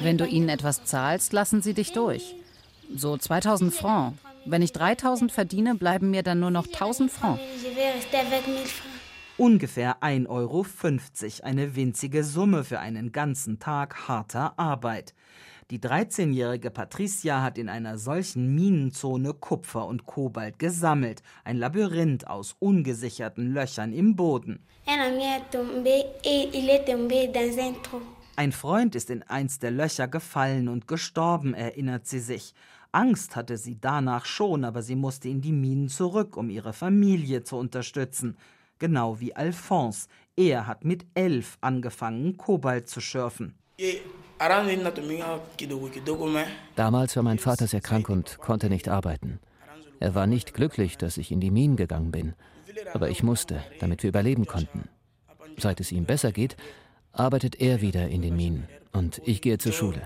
Wenn 0.00 0.18
du 0.18 0.26
ihnen 0.26 0.48
etwas 0.48 0.84
zahlst, 0.84 1.32
lassen 1.32 1.62
sie 1.62 1.74
dich 1.74 1.92
durch. 1.92 2.34
So 2.94 3.16
2000 3.16 3.72
Francs. 3.72 4.18
Wenn 4.44 4.60
ich 4.60 4.72
3000 4.72 5.30
verdiene, 5.30 5.76
bleiben 5.76 6.10
mir 6.10 6.24
dann 6.24 6.40
nur 6.40 6.50
noch 6.50 6.66
1000 6.66 7.12
Francs. 7.12 7.40
Ungefähr 9.42 10.00
1,50 10.04 10.28
Euro, 10.28 10.64
eine 11.42 11.74
winzige 11.74 12.22
Summe 12.22 12.62
für 12.62 12.78
einen 12.78 13.10
ganzen 13.10 13.58
Tag 13.58 14.06
harter 14.06 14.56
Arbeit. 14.56 15.14
Die 15.72 15.80
13-jährige 15.80 16.70
Patricia 16.70 17.42
hat 17.42 17.58
in 17.58 17.68
einer 17.68 17.98
solchen 17.98 18.54
Minenzone 18.54 19.34
Kupfer 19.34 19.88
und 19.88 20.06
Kobalt 20.06 20.60
gesammelt, 20.60 21.24
ein 21.42 21.56
Labyrinth 21.56 22.28
aus 22.28 22.54
ungesicherten 22.60 23.52
Löchern 23.52 23.92
im 23.92 24.14
Boden. 24.14 24.64
Ein 28.36 28.52
Freund 28.52 28.94
ist 28.94 29.10
in 29.10 29.24
eins 29.24 29.58
der 29.58 29.72
Löcher 29.72 30.06
gefallen 30.06 30.68
und 30.68 30.86
gestorben, 30.86 31.52
erinnert 31.54 32.06
sie 32.06 32.20
sich. 32.20 32.54
Angst 32.92 33.34
hatte 33.34 33.56
sie 33.56 33.80
danach 33.80 34.24
schon, 34.24 34.64
aber 34.64 34.82
sie 34.82 34.94
musste 34.94 35.28
in 35.28 35.40
die 35.40 35.50
Minen 35.50 35.88
zurück, 35.88 36.36
um 36.36 36.48
ihre 36.48 36.72
Familie 36.72 37.42
zu 37.42 37.56
unterstützen 37.56 38.36
genau 38.82 39.20
wie 39.20 39.34
Alphonse. 39.34 40.08
Er 40.36 40.66
hat 40.66 40.84
mit 40.84 41.06
elf 41.14 41.56
angefangen, 41.60 42.36
Kobalt 42.36 42.88
zu 42.88 43.00
schürfen. 43.00 43.54
Damals 46.74 47.14
war 47.16 47.22
mein 47.22 47.38
Vater 47.38 47.68
sehr 47.68 47.80
krank 47.80 48.08
und 48.08 48.38
konnte 48.38 48.68
nicht 48.68 48.88
arbeiten. 48.88 49.38
Er 50.00 50.16
war 50.16 50.26
nicht 50.26 50.52
glücklich, 50.52 50.98
dass 50.98 51.16
ich 51.16 51.30
in 51.30 51.40
die 51.40 51.52
Minen 51.52 51.76
gegangen 51.76 52.10
bin. 52.10 52.34
Aber 52.92 53.08
ich 53.08 53.22
musste, 53.22 53.62
damit 53.78 54.02
wir 54.02 54.08
überleben 54.08 54.46
konnten. 54.46 54.88
Seit 55.58 55.78
es 55.78 55.92
ihm 55.92 56.04
besser 56.04 56.32
geht, 56.32 56.56
arbeitet 57.12 57.60
er 57.60 57.80
wieder 57.82 58.08
in 58.08 58.22
den 58.22 58.34
Minen 58.34 58.66
und 58.92 59.22
ich 59.24 59.42
gehe 59.42 59.58
zur 59.58 59.72
Schule. 59.72 60.02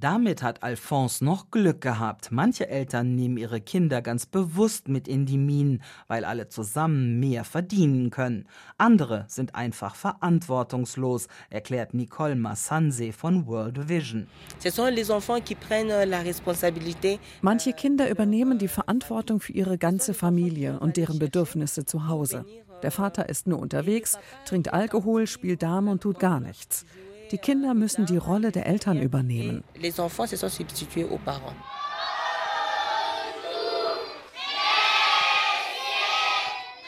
Damit 0.00 0.42
hat 0.42 0.62
Alphonse 0.62 1.22
noch 1.22 1.50
Glück 1.50 1.82
gehabt. 1.82 2.32
Manche 2.32 2.70
Eltern 2.70 3.14
nehmen 3.14 3.36
ihre 3.36 3.60
Kinder 3.60 4.00
ganz 4.00 4.24
bewusst 4.24 4.88
mit 4.88 5.06
in 5.06 5.26
die 5.26 5.36
Minen, 5.36 5.82
weil 6.08 6.24
alle 6.24 6.48
zusammen 6.48 7.20
mehr 7.20 7.44
verdienen 7.44 8.08
können. 8.08 8.48
Andere 8.78 9.26
sind 9.28 9.54
einfach 9.54 9.94
verantwortungslos, 9.94 11.28
erklärt 11.50 11.92
Nicole 11.92 12.34
Massanse 12.34 13.12
von 13.12 13.46
World 13.46 13.90
Vision. 13.90 14.26
Manche 17.42 17.72
Kinder 17.74 18.08
übernehmen 18.08 18.58
die 18.58 18.68
Verantwortung 18.68 19.40
für 19.40 19.52
ihre 19.52 19.76
ganze 19.76 20.14
Familie 20.14 20.80
und 20.80 20.96
deren 20.96 21.18
Bedürfnisse 21.18 21.84
zu 21.84 22.08
Hause. 22.08 22.46
Der 22.82 22.90
Vater 22.90 23.28
ist 23.28 23.46
nur 23.46 23.58
unterwegs, 23.58 24.18
trinkt 24.46 24.72
Alkohol, 24.72 25.26
spielt 25.26 25.62
Dame 25.62 25.90
und 25.90 26.00
tut 26.00 26.18
gar 26.18 26.40
nichts. 26.40 26.86
Die 27.30 27.38
Kinder 27.38 27.74
müssen 27.74 28.06
die 28.06 28.16
Rolle 28.16 28.50
der 28.50 28.66
Eltern 28.66 29.00
übernehmen. 29.00 29.62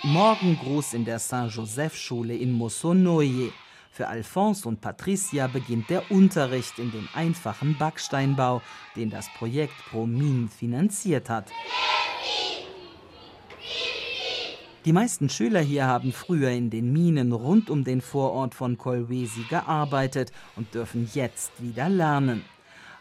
Morgengruß 0.04 0.94
in 0.94 1.04
der 1.04 1.20
Saint-Joseph-Schule 1.20 2.34
in 2.34 2.50
Mossonoye. 2.50 3.52
Für 3.92 4.08
Alphonse 4.08 4.66
und 4.68 4.80
Patricia 4.80 5.46
beginnt 5.46 5.90
der 5.90 6.10
Unterricht 6.10 6.78
in 6.80 6.90
dem 6.90 7.08
einfachen 7.14 7.78
Backsteinbau, 7.78 8.62
den 8.96 9.10
das 9.10 9.28
Projekt 9.38 9.74
ProMin 9.90 10.48
finanziert 10.48 11.28
hat. 11.28 11.52
Die 14.84 14.92
meisten 14.92 15.28
Schüler 15.28 15.60
hier 15.60 15.86
haben 15.86 16.12
früher 16.12 16.50
in 16.50 16.68
den 16.68 16.92
Minen 16.92 17.30
rund 17.30 17.70
um 17.70 17.84
den 17.84 18.00
Vorort 18.00 18.52
von 18.52 18.78
Kolwezi 18.78 19.44
gearbeitet 19.48 20.32
und 20.56 20.74
dürfen 20.74 21.08
jetzt 21.14 21.52
wieder 21.62 21.88
lernen. 21.88 22.42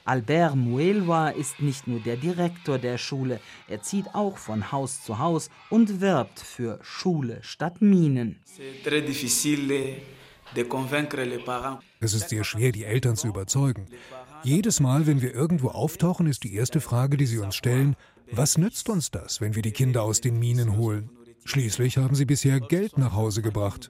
Albert 0.06 0.56
Muelwa 0.56 1.30
ist 1.30 1.60
nicht 1.60 1.88
nur 1.88 2.00
der 2.00 2.18
Direktor 2.18 2.78
der 2.78 3.00
Schule, 3.00 3.40
er 3.68 3.82
zieht 3.82 4.14
auch 4.14 4.38
von 4.38 4.72
Haus 4.72 5.04
zu 5.04 5.18
Haus 5.18 5.50
und 5.72 6.02
wirbt 6.02 6.40
für 6.40 6.80
Schule 6.84 7.40
statt 7.42 7.82
Minen. 7.82 8.40
Es 12.00 12.14
ist 12.14 12.30
sehr 12.30 12.44
schwer, 12.44 12.72
die 12.72 12.84
Eltern 12.84 13.16
zu 13.16 13.28
überzeugen. 13.28 13.88
Jedes 14.44 14.80
Mal, 14.80 15.08
wenn 15.08 15.22
wir 15.22 15.34
irgendwo 15.34 15.70
auftauchen, 15.70 16.28
ist 16.28 16.44
die 16.44 16.54
erste 16.54 16.82
Frage, 16.82 17.18
die 17.18 17.26
sie 17.26 17.40
uns 17.40 17.56
stellen, 17.56 17.96
was 18.32 18.58
nützt 18.58 18.90
uns 18.90 19.12
das, 19.12 19.42
wenn 19.42 19.56
wir 19.56 19.62
die 19.62 19.72
Kinder 19.72 20.04
aus 20.04 20.22
den 20.22 20.38
Minen 20.40 20.78
holen? 20.78 21.10
Schließlich 21.46 21.98
haben 21.98 22.16
sie 22.16 22.26
bisher 22.26 22.60
Geld 22.60 22.98
nach 22.98 23.14
Hause 23.14 23.42
gebracht. 23.42 23.90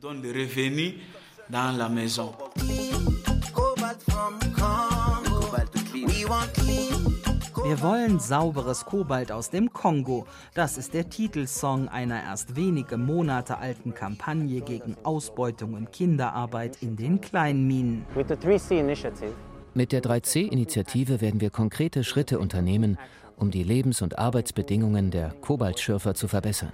Wir 7.63 7.81
wollen 7.81 8.20
sauberes 8.20 8.86
Kobalt 8.86 9.31
aus 9.31 9.50
dem 9.50 9.72
Kongo. 9.72 10.25
Das 10.53 10.77
ist 10.77 10.93
der 10.93 11.10
Titelsong 11.10 11.89
einer 11.89 12.24
erst 12.24 12.55
wenige 12.55 12.98
Monate 12.98 13.58
alten 13.58 13.93
Kampagne 13.93 14.62
gegen 14.62 14.96
Ausbeutung 15.03 15.74
und 15.74 15.91
Kinderarbeit 15.91 16.81
in 16.81 16.96
den 16.96 17.22
Kleinminen. 17.22 18.05
Mit 19.74 19.91
der 19.91 20.01
3C-Initiative 20.01 21.22
werden 21.22 21.39
wir 21.39 21.50
konkrete 21.50 22.03
Schritte 22.03 22.39
unternehmen, 22.39 22.98
um 23.41 23.51
die 23.51 23.63
Lebens- 23.63 24.01
und 24.01 24.17
Arbeitsbedingungen 24.19 25.12
der 25.12 25.33
Kobaltschürfer 25.41 26.13
zu 26.13 26.27
verbessern. 26.27 26.71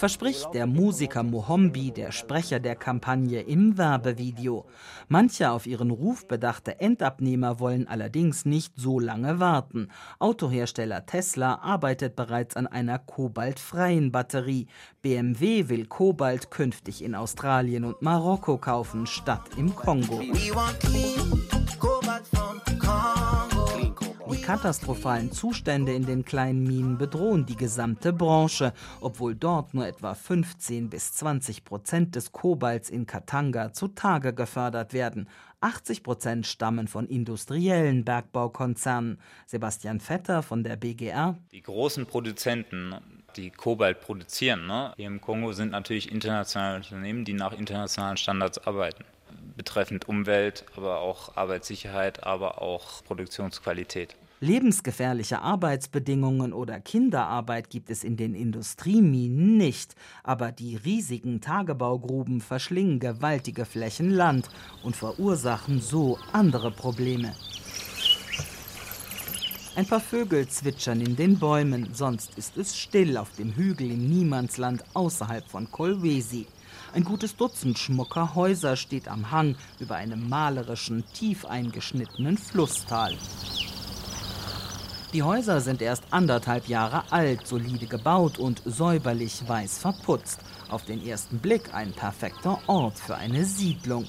Verspricht 0.00 0.54
der 0.54 0.66
Musiker 0.66 1.22
Mohombi, 1.22 1.90
der 1.90 2.10
Sprecher 2.10 2.58
der 2.58 2.74
Kampagne, 2.74 3.42
im 3.42 3.76
Werbevideo. 3.76 4.64
Manche 5.08 5.50
auf 5.50 5.66
ihren 5.66 5.90
Ruf 5.90 6.26
bedachte 6.26 6.80
Endabnehmer 6.80 7.60
wollen 7.60 7.86
allerdings 7.86 8.46
nicht 8.46 8.72
so 8.76 8.98
lange 8.98 9.40
warten. 9.40 9.88
Autohersteller 10.18 11.04
Tesla 11.04 11.56
arbeitet 11.56 12.16
bereits 12.16 12.56
an 12.56 12.66
einer 12.66 12.98
kobaltfreien 12.98 14.10
Batterie. 14.10 14.68
BMW 15.02 15.68
will 15.68 15.84
Kobalt 15.84 16.50
künftig 16.50 17.04
in 17.04 17.14
Australien 17.14 17.84
und 17.84 18.00
Marokko 18.00 18.56
kaufen, 18.56 19.06
statt 19.06 19.50
im 19.58 19.76
Kongo. 19.76 20.22
Katastrophalen 24.50 25.30
Zustände 25.30 25.94
in 25.94 26.06
den 26.06 26.24
kleinen 26.24 26.64
Minen 26.64 26.98
bedrohen 26.98 27.46
die 27.46 27.54
gesamte 27.54 28.12
Branche, 28.12 28.72
obwohl 29.00 29.36
dort 29.36 29.74
nur 29.74 29.86
etwa 29.86 30.12
15 30.16 30.90
bis 30.90 31.12
20 31.12 31.64
Prozent 31.64 32.16
des 32.16 32.32
Kobalts 32.32 32.90
in 32.90 33.06
Katanga 33.06 33.72
zutage 33.72 34.34
gefördert 34.34 34.92
werden. 34.92 35.28
80 35.60 36.02
Prozent 36.02 36.46
stammen 36.48 36.88
von 36.88 37.06
industriellen 37.06 38.04
Bergbaukonzernen. 38.04 39.20
Sebastian 39.46 40.00
Vetter 40.00 40.42
von 40.42 40.64
der 40.64 40.74
BGR. 40.74 41.36
Die 41.52 41.62
großen 41.62 42.06
Produzenten 42.06 42.96
die 43.36 43.50
Kobalt 43.50 44.00
produzieren. 44.00 44.66
Ne? 44.66 44.92
Hier 44.96 45.06
im 45.06 45.20
Kongo 45.20 45.52
sind 45.52 45.70
natürlich 45.70 46.10
internationale 46.10 46.78
Unternehmen, 46.78 47.24
die 47.24 47.34
nach 47.34 47.52
internationalen 47.52 48.16
Standards 48.16 48.58
arbeiten. 48.58 49.04
Betreffend 49.56 50.08
Umwelt, 50.08 50.64
aber 50.76 50.98
auch 50.98 51.36
Arbeitssicherheit, 51.36 52.24
aber 52.24 52.60
auch 52.60 53.04
Produktionsqualität. 53.04 54.16
Lebensgefährliche 54.42 55.42
Arbeitsbedingungen 55.42 56.54
oder 56.54 56.80
Kinderarbeit 56.80 57.68
gibt 57.68 57.90
es 57.90 58.02
in 58.02 58.16
den 58.16 58.34
Industrieminen 58.34 59.58
nicht, 59.58 59.94
aber 60.24 60.50
die 60.50 60.76
riesigen 60.76 61.42
Tagebaugruben 61.42 62.40
verschlingen 62.40 63.00
gewaltige 63.00 63.66
Flächen 63.66 64.10
Land 64.10 64.48
und 64.82 64.96
verursachen 64.96 65.82
so 65.82 66.18
andere 66.32 66.70
Probleme. 66.70 67.34
Ein 69.76 69.84
paar 69.84 70.00
Vögel 70.00 70.48
zwitschern 70.48 71.02
in 71.02 71.16
den 71.16 71.38
Bäumen, 71.38 71.90
sonst 71.92 72.38
ist 72.38 72.56
es 72.56 72.78
still 72.78 73.18
auf 73.18 73.36
dem 73.36 73.52
Hügel 73.52 73.90
im 73.90 74.08
Niemandsland 74.08 74.82
außerhalb 74.94 75.46
von 75.50 75.70
Kolwesi. 75.70 76.46
Ein 76.94 77.04
gutes 77.04 77.36
Dutzend 77.36 77.78
schmucker 77.78 78.34
Häuser 78.34 78.76
steht 78.76 79.06
am 79.06 79.30
Hang 79.30 79.54
über 79.80 79.96
einem 79.96 80.30
malerischen, 80.30 81.04
tief 81.12 81.44
eingeschnittenen 81.44 82.38
Flusstal. 82.38 83.14
Die 85.12 85.24
Häuser 85.24 85.60
sind 85.60 85.82
erst 85.82 86.04
anderthalb 86.12 86.68
Jahre 86.68 87.02
alt, 87.10 87.44
solide 87.44 87.86
gebaut 87.86 88.38
und 88.38 88.62
säuberlich 88.64 89.42
weiß 89.44 89.78
verputzt. 89.78 90.38
Auf 90.68 90.84
den 90.84 91.04
ersten 91.04 91.40
Blick 91.40 91.74
ein 91.74 91.90
perfekter 91.90 92.60
Ort 92.68 92.96
für 92.96 93.16
eine 93.16 93.44
Siedlung. 93.44 94.06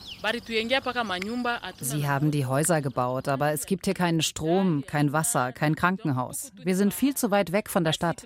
Sie 1.80 2.08
haben 2.08 2.30
die 2.30 2.46
Häuser 2.46 2.84
gebaut, 2.84 3.28
aber 3.30 3.52
es 3.52 3.66
gibt 3.66 3.86
hier 3.86 3.96
keinen 3.96 4.22
Strom, 4.22 4.84
kein 4.86 5.12
Wasser, 5.12 5.54
kein 5.54 5.76
Krankenhaus. 5.76 6.52
Wir 6.64 6.76
sind 6.76 6.94
viel 6.94 7.16
zu 7.16 7.32
weit 7.32 7.52
weg 7.52 7.72
von 7.72 7.84
der 7.84 7.94
Stadt. 7.94 8.24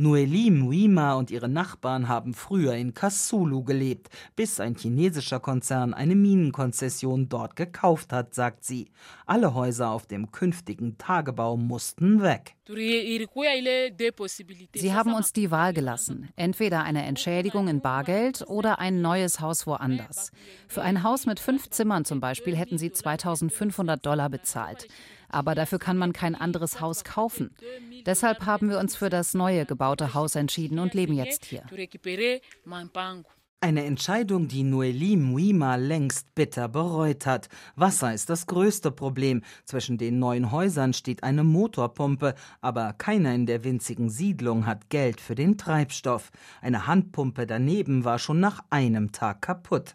Noeli 0.00 0.50
Muima 0.50 1.12
und 1.12 1.30
ihre 1.30 1.50
Nachbarn 1.50 2.08
haben 2.08 2.32
früher 2.32 2.72
in 2.72 2.94
Kasulu 2.94 3.64
gelebt, 3.64 4.08
bis 4.34 4.58
ein 4.58 4.74
chinesischer 4.74 5.40
Konzern 5.40 5.92
eine 5.92 6.14
Minenkonzession 6.14 7.28
dort 7.28 7.54
gekauft 7.54 8.10
hat, 8.10 8.34
sagt 8.34 8.64
sie. 8.64 8.88
Alle 9.26 9.52
Häuser 9.52 9.90
auf 9.90 10.06
dem 10.06 10.32
künftigen 10.32 10.96
Tagebau 10.96 11.58
mussten 11.58 12.22
weg. 12.22 12.56
Sie 14.74 14.94
haben 14.94 15.12
uns 15.12 15.34
die 15.34 15.50
Wahl 15.50 15.74
gelassen. 15.74 16.30
Entweder 16.34 16.82
eine 16.82 17.04
Entschädigung 17.04 17.68
in 17.68 17.82
Bargeld 17.82 18.42
oder 18.46 18.78
ein 18.78 19.02
neues 19.02 19.40
Haus 19.40 19.66
woanders. 19.66 20.32
Für 20.66 20.80
ein 20.80 21.02
Haus 21.02 21.26
mit 21.26 21.40
fünf 21.40 21.68
Zimmern 21.68 22.06
zum 22.06 22.20
Beispiel 22.20 22.56
hätten 22.56 22.78
sie 22.78 22.90
2500 22.90 24.06
Dollar 24.06 24.30
bezahlt 24.30 24.88
aber 25.30 25.54
dafür 25.54 25.78
kann 25.78 25.96
man 25.96 26.12
kein 26.12 26.34
anderes 26.34 26.80
Haus 26.80 27.04
kaufen. 27.04 27.54
Deshalb 28.06 28.46
haben 28.46 28.70
wir 28.70 28.78
uns 28.78 28.96
für 28.96 29.10
das 29.10 29.34
neue 29.34 29.66
gebaute 29.66 30.14
Haus 30.14 30.34
entschieden 30.34 30.78
und 30.78 30.94
leben 30.94 31.14
jetzt 31.14 31.44
hier. 31.44 31.64
Eine 33.62 33.84
Entscheidung, 33.84 34.48
die 34.48 34.62
Noeli 34.62 35.16
Muima 35.16 35.76
längst 35.76 36.34
bitter 36.34 36.66
bereut 36.66 37.26
hat. 37.26 37.50
Wasser 37.76 38.14
ist 38.14 38.30
das 38.30 38.46
größte 38.46 38.90
Problem. 38.90 39.42
Zwischen 39.66 39.98
den 39.98 40.18
neuen 40.18 40.50
Häusern 40.50 40.94
steht 40.94 41.22
eine 41.24 41.44
Motorpumpe, 41.44 42.34
aber 42.62 42.94
keiner 42.94 43.34
in 43.34 43.44
der 43.44 43.62
winzigen 43.62 44.08
Siedlung 44.08 44.64
hat 44.64 44.88
Geld 44.88 45.20
für 45.20 45.34
den 45.34 45.58
Treibstoff. 45.58 46.30
Eine 46.62 46.86
Handpumpe 46.86 47.46
daneben 47.46 48.06
war 48.06 48.18
schon 48.18 48.40
nach 48.40 48.64
einem 48.70 49.12
Tag 49.12 49.42
kaputt. 49.42 49.94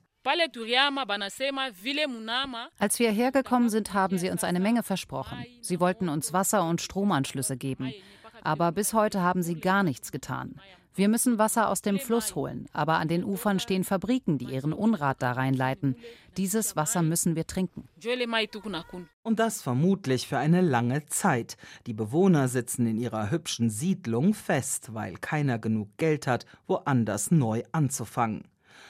Als 2.80 3.00
wir 3.00 3.12
hergekommen 3.12 3.70
sind, 3.70 3.94
haben 3.94 4.18
sie 4.18 4.30
uns 4.30 4.44
eine 4.44 4.60
Menge 4.60 4.82
versprochen. 4.82 5.46
Sie 5.62 5.80
wollten 5.80 6.10
uns 6.10 6.34
Wasser- 6.34 6.68
und 6.68 6.82
Stromanschlüsse 6.82 7.58
geben. 7.58 7.94
Aber 8.42 8.72
bis 8.72 8.94
heute 8.94 9.22
haben 9.22 9.44
sie 9.44 9.56
gar 9.56 9.84
nichts 9.84 10.12
getan. 10.12 10.60
Wir 10.98 11.10
müssen 11.10 11.38
Wasser 11.38 11.70
aus 11.70 11.82
dem 11.82 12.00
Fluss 12.00 12.36
holen, 12.36 12.68
aber 12.72 13.00
an 13.00 13.10
den 13.10 13.26
Ufern 13.26 13.60
stehen 13.60 13.84
Fabriken, 13.84 14.38
die 14.38 14.46
ihren 14.46 14.72
Unrat 14.72 15.22
da 15.22 15.34
reinleiten. 15.34 15.98
Dieses 16.38 16.78
Wasser 16.78 17.02
müssen 17.02 17.36
wir 17.36 17.46
trinken. 17.46 17.90
Und 19.22 19.40
das 19.40 19.62
vermutlich 19.62 20.26
für 20.26 20.38
eine 20.38 20.62
lange 20.62 21.06
Zeit. 21.08 21.58
Die 21.86 21.94
Bewohner 21.94 22.48
sitzen 22.48 22.88
in 22.88 22.98
ihrer 22.98 23.30
hübschen 23.30 23.70
Siedlung 23.70 24.34
fest, 24.34 24.94
weil 24.94 25.16
keiner 25.18 25.60
genug 25.60 25.90
Geld 25.98 26.28
hat, 26.28 26.46
woanders 26.66 27.30
neu 27.30 27.64
anzufangen. 27.74 28.46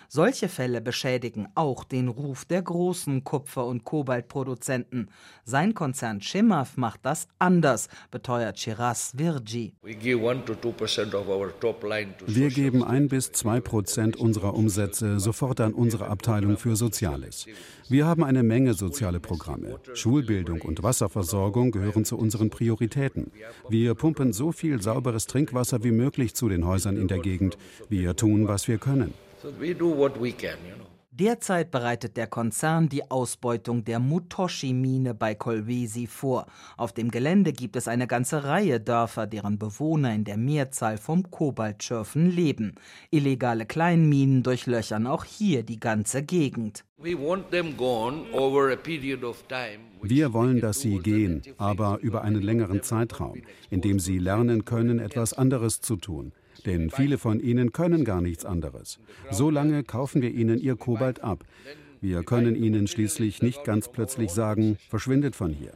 Solche 0.08 0.50
Fälle 0.50 0.82
beschädigen 0.82 1.48
auch 1.56 1.84
den 1.84 2.08
Ruf 2.08 2.46
der 2.46 2.62
großen 2.62 3.24
Kupfer- 3.24 3.66
und 3.66 3.84
Kobaltproduzenten. 3.84 5.10
Sein 5.44 5.74
Konzern 5.74 6.20
Chemaf 6.20 6.78
macht 6.78 7.02
das 7.04 7.28
anders, 7.40 7.90
beteuert 8.12 8.60
Shiraz 8.60 9.14
Virji. 9.16 9.74
Wir 9.84 9.96
geben 12.50 12.84
ein 12.84 13.08
bis 13.08 13.32
zwei 13.32 13.60
Prozent 13.62 14.18
unserer 14.18 14.54
Umsätze 14.54 15.20
sofort 15.20 15.62
an 15.62 15.74
unsere 15.74 16.08
Abteilung 16.08 16.58
für 16.58 16.76
Soziales. 16.76 17.46
Wir 17.90 18.06
haben 18.06 18.24
eine 18.24 18.44
Menge 18.44 18.74
soziale 18.74 19.20
Programme. 19.20 19.80
Schulbildung 19.94 20.62
und 20.62 20.82
Wasserversorgung 20.84 21.72
gehören 21.72 22.06
zu 22.06 22.18
unseren 22.18 22.50
Prioritäten. 22.50 23.32
Wir 23.70 23.94
pumpen 23.96 24.34
so 24.34 24.52
viel 24.52 24.82
sauberes 24.82 25.28
Trinkwasser 25.28 25.84
wie 25.84 25.92
möglich 25.92 26.34
zu 26.36 26.50
den 26.50 26.66
Häusern 26.66 26.98
in 26.98 27.08
der 27.08 27.20
Gegend. 27.20 27.58
Wir 27.90 28.16
tun, 28.16 28.48
was 28.48 28.68
wir 28.68 28.78
können. 28.78 29.14
Derzeit 31.18 31.72
bereitet 31.72 32.18
der 32.18 32.28
Konzern 32.28 32.90
die 32.90 33.10
Ausbeutung 33.10 33.86
der 33.86 34.00
Mutoshi-Mine 34.00 35.14
bei 35.14 35.34
Kolwesi 35.34 36.08
vor. 36.08 36.46
Auf 36.76 36.92
dem 36.92 37.10
Gelände 37.10 37.54
gibt 37.54 37.78
es 37.78 37.88
eine 37.88 38.06
ganze 38.06 38.44
Reihe 38.44 38.82
Dörfer, 38.82 39.26
deren 39.26 39.58
Bewohner 39.58 40.14
in 40.14 40.26
der 40.26 40.36
Mehrzahl 40.36 40.98
vom 40.98 41.32
Kobaltschürfen 41.32 42.30
leben. 42.30 42.76
Illegale 43.12 43.66
Kleinminen 43.66 44.44
durchlöchern 44.44 45.08
auch 45.08 45.24
hier 45.24 45.64
die 45.64 45.80
ganze 45.80 46.22
Gegend. 46.22 46.84
Wir 46.98 47.18
wollen, 50.34 50.60
dass 50.60 50.82
sie 50.82 51.00
gehen, 51.00 51.42
aber 51.58 52.00
über 52.02 52.24
einen 52.24 52.42
längeren 52.42 52.84
Zeitraum, 52.84 53.42
in 53.70 53.80
dem 53.80 54.00
sie 54.00 54.18
lernen 54.18 54.66
können, 54.66 55.00
etwas 55.00 55.32
anderes 55.32 55.80
zu 55.80 55.96
tun 55.96 56.34
denn 56.66 56.90
viele 56.90 57.18
von 57.18 57.40
ihnen 57.40 57.72
können 57.72 58.06
gar 58.06 58.22
nichts 58.22 58.46
anderes. 58.46 59.00
So 59.32 59.50
lange 59.50 59.84
kaufen 59.84 60.22
wir 60.22 60.32
ihnen 60.32 60.60
ihr 60.60 60.76
Kobalt 60.76 61.24
ab. 61.24 61.44
Wir 62.02 62.24
können 62.24 62.56
ihnen 62.56 62.88
schließlich 62.88 63.42
nicht 63.42 63.64
ganz 63.64 63.92
plötzlich 63.92 64.32
sagen, 64.32 64.78
verschwindet 64.90 65.36
von 65.36 65.52
hier. 65.52 65.72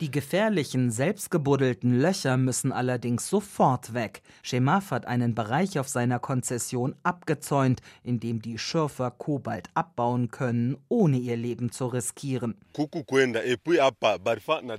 Die 0.00 0.10
gefährlichen, 0.10 0.90
selbstgebuddelten 0.90 1.98
Löcher 1.98 2.36
müssen 2.36 2.70
allerdings 2.70 3.28
sofort 3.28 3.94
weg. 3.94 4.20
Schemaf 4.42 4.90
hat 4.90 5.06
einen 5.06 5.34
Bereich 5.34 5.78
auf 5.78 5.88
seiner 5.88 6.18
Konzession 6.18 6.94
abgezäunt, 7.02 7.80
in 8.04 8.20
dem 8.20 8.42
die 8.42 8.58
Schürfer 8.58 9.10
Kobalt 9.10 9.70
abbauen 9.72 10.30
können, 10.30 10.76
ohne 10.88 11.16
ihr 11.16 11.36
Leben 11.36 11.72
zu 11.72 11.86
riskieren. 11.86 12.56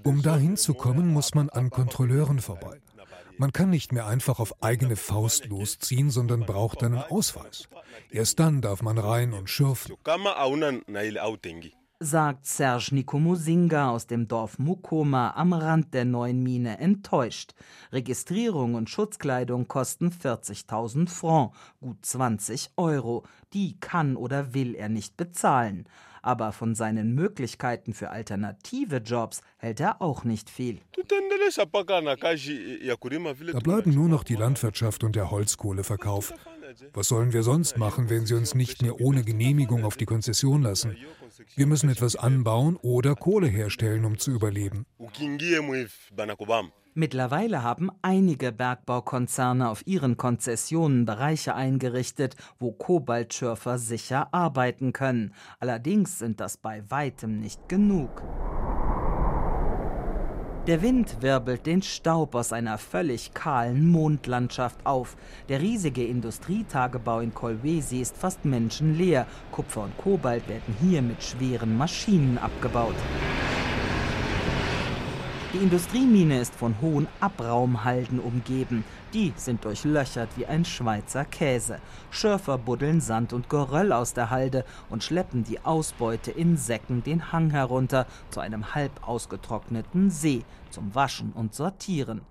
Um 0.04 0.21
dahin 0.21 0.56
zu 0.56 0.73
kommen, 0.76 1.08
muss 1.12 1.34
man 1.34 1.50
an 1.50 1.69
Kontrolleuren 1.71 2.39
vorbei. 2.39 2.80
Man 3.38 3.54
kann 3.54 3.69
nicht 3.69 3.91
mehr 3.91 4.08
einfach 4.08 4.39
auf 4.39 4.63
eigene 4.63 4.95
Faust 4.95 5.45
losziehen, 5.45 6.10
sondern 6.10 6.41
braucht 6.41 6.84
einen 6.84 6.97
Ausweis. 6.97 7.67
Erst 8.10 8.39
dann 8.39 8.62
darf 8.62 8.82
man 8.82 8.97
rein 8.97 9.34
und 9.34 9.50
schürfen. 9.50 9.95
Sagt 12.00 12.45
Serge 12.45 12.89
Nikomusinga 12.93 13.89
aus 13.89 14.06
dem 14.06 14.28
Dorf 14.28 14.60
Mukoma 14.60 15.34
am 15.36 15.54
Rand 15.54 15.95
der 15.95 16.06
neuen 16.06 16.43
Mine 16.43 16.78
enttäuscht. 16.78 17.56
Registrierung 17.91 18.76
und 18.76 18.89
Schutzkleidung 18.89 19.67
kosten 19.67 20.10
40.000 20.10 21.10
Franc, 21.10 21.54
gut 21.80 22.06
20 22.06 22.71
Euro. 22.78 23.23
Die 23.54 23.80
kann 23.80 24.15
oder 24.15 24.54
will 24.54 24.76
er 24.76 24.89
nicht 24.89 25.17
bezahlen 25.17 25.88
aber 26.27 26.51
von 26.51 26.75
seinen 26.75 27.15
Möglichkeiten 27.15 27.93
für 27.93 28.09
alternative 28.09 28.97
Jobs 28.97 29.39
hält 29.57 29.79
er 29.79 30.01
auch 30.01 30.25
nicht 30.25 30.49
viel. 30.49 30.81
Da 33.53 33.59
bleiben 33.59 33.93
nur 33.93 34.09
noch 34.09 34.25
die 34.25 34.35
Landwirtschaft 34.35 35.05
und 35.05 35.15
der 35.15 35.31
Holzkohleverkauf. 35.31 36.33
Was 36.93 37.07
sollen 37.07 37.31
wir 37.31 37.43
sonst 37.43 37.77
machen, 37.77 38.09
wenn 38.09 38.25
sie 38.25 38.33
uns 38.33 38.55
nicht 38.55 38.81
mehr 38.81 38.99
ohne 38.99 39.23
Genehmigung 39.23 39.85
auf 39.85 39.95
die 39.95 40.05
Konzession 40.05 40.63
lassen? 40.63 40.97
Wir 41.55 41.65
müssen 41.65 41.89
etwas 41.89 42.17
anbauen 42.17 42.75
oder 42.81 43.15
Kohle 43.15 43.47
herstellen, 43.47 44.03
um 44.03 44.17
zu 44.17 44.31
überleben. 44.31 44.85
Mittlerweile 46.99 47.62
haben 47.62 47.91
einige 48.01 48.51
Bergbaukonzerne 48.51 49.69
auf 49.69 49.86
ihren 49.86 50.17
Konzessionen 50.17 51.05
Bereiche 51.05 51.53
eingerichtet, 51.53 52.36
wo 52.57 52.71
Kobaltschürfer 52.71 53.77
sicher 53.77 54.33
arbeiten 54.33 54.93
können. 54.93 55.31
Allerdings 55.60 56.17
sind 56.17 56.39
das 56.39 56.57
bei 56.57 56.81
weitem 56.89 57.39
nicht 57.39 57.69
genug. 57.69 58.23
Der 60.65 60.81
Wind 60.81 61.21
wirbelt 61.21 61.67
den 61.67 61.83
Staub 61.83 62.33
aus 62.33 62.51
einer 62.51 62.79
völlig 62.79 63.36
kahlen 63.36 63.88
Mondlandschaft 63.91 64.83
auf. 64.83 65.17
Der 65.49 65.62
riesige 65.62 66.03
Industrietagebau 66.03 67.19
in 67.19 67.31
Kolwesi 67.31 68.01
ist 68.01 68.17
fast 68.17 68.43
menschenleer. 68.43 69.27
Kupfer 69.51 69.83
und 69.83 69.95
Kobalt 69.99 70.49
werden 70.49 70.75
hier 70.81 71.03
mit 71.03 71.21
schweren 71.21 71.77
Maschinen 71.77 72.39
abgebaut. 72.39 72.95
Die 75.53 75.60
Industriemine 75.60 76.41
ist 76.41 76.53
von 76.53 76.75
hohen 76.81 77.07
Abraumhalden 77.21 78.19
umgeben. 78.19 78.83
Die 79.13 79.31
sind 79.38 79.63
durchlöchert 79.63 80.27
wie 80.36 80.45
ein 80.45 80.65
Schweizer 80.65 81.23
Käse. 81.23 81.79
Schürfer 82.12 82.57
buddeln 82.57 82.99
Sand 82.99 83.31
und 83.31 83.49
Geröll 83.49 83.93
aus 83.93 84.13
der 84.13 84.29
Halde 84.29 84.65
und 84.89 85.05
schleppen 85.05 85.45
die 85.45 85.63
Ausbeute 85.63 86.31
in 86.31 86.57
Säcken 86.57 87.01
den 87.01 87.31
Hang 87.31 87.49
herunter 87.51 88.07
zu 88.29 88.41
einem 88.41 88.75
halb 88.75 89.07
ausgetrockneten 89.07 90.10
See 90.10 90.43
zum 90.69 90.93
Waschen 90.93 91.31
und 91.31 91.55
Sortieren. 91.55 92.21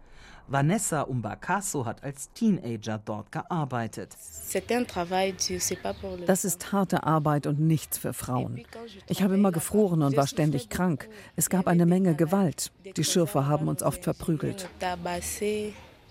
Vanessa 0.48 1.02
Umbacasso 1.02 1.84
hat 1.84 2.04
als 2.04 2.30
Teenager 2.32 3.00
dort 3.04 3.32
gearbeitet. 3.32 4.16
Das 6.26 6.44
ist 6.44 6.72
harte 6.72 7.02
Arbeit 7.02 7.46
und 7.46 7.60
nichts 7.60 7.98
für 7.98 8.12
Frauen. 8.12 8.64
Ich 9.08 9.22
habe 9.22 9.34
immer 9.34 9.52
gefroren 9.52 10.02
und 10.02 10.16
war 10.16 10.26
ständig 10.26 10.68
krank. 10.68 11.08
Es 11.34 11.50
gab 11.50 11.66
eine 11.66 11.86
Menge 11.86 12.14
Gewalt. 12.14 12.70
Die 12.96 13.04
Schürfer 13.04 13.46
haben 13.48 13.68
uns 13.68 13.82
oft 13.82 14.04
verprügelt. 14.04 14.68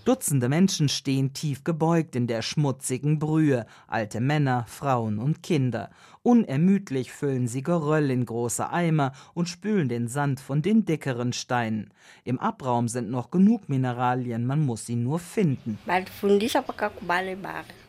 Dutzende 0.06 0.48
Menschen 0.48 0.88
stehen 0.88 1.32
tief 1.32 1.64
gebeugt 1.64 2.14
in 2.14 2.28
der 2.28 2.40
schmutzigen 2.40 3.18
Brühe, 3.18 3.66
alte 3.88 4.20
Männer, 4.20 4.64
Frauen 4.68 5.18
und 5.18 5.42
Kinder. 5.42 5.90
Unermüdlich 6.22 7.10
füllen 7.10 7.48
sie 7.48 7.64
Geröll 7.64 8.12
in 8.12 8.24
große 8.24 8.70
Eimer 8.70 9.10
und 9.34 9.48
spülen 9.48 9.88
den 9.88 10.06
Sand 10.06 10.38
von 10.38 10.62
den 10.62 10.84
dickeren 10.84 11.32
Steinen. 11.32 11.92
Im 12.22 12.38
Abraum 12.38 12.86
sind 12.86 13.10
noch 13.10 13.32
genug 13.32 13.68
Mineralien, 13.68 14.46
man 14.46 14.64
muss 14.64 14.86
sie 14.86 14.94
nur 14.94 15.18
finden. 15.18 15.76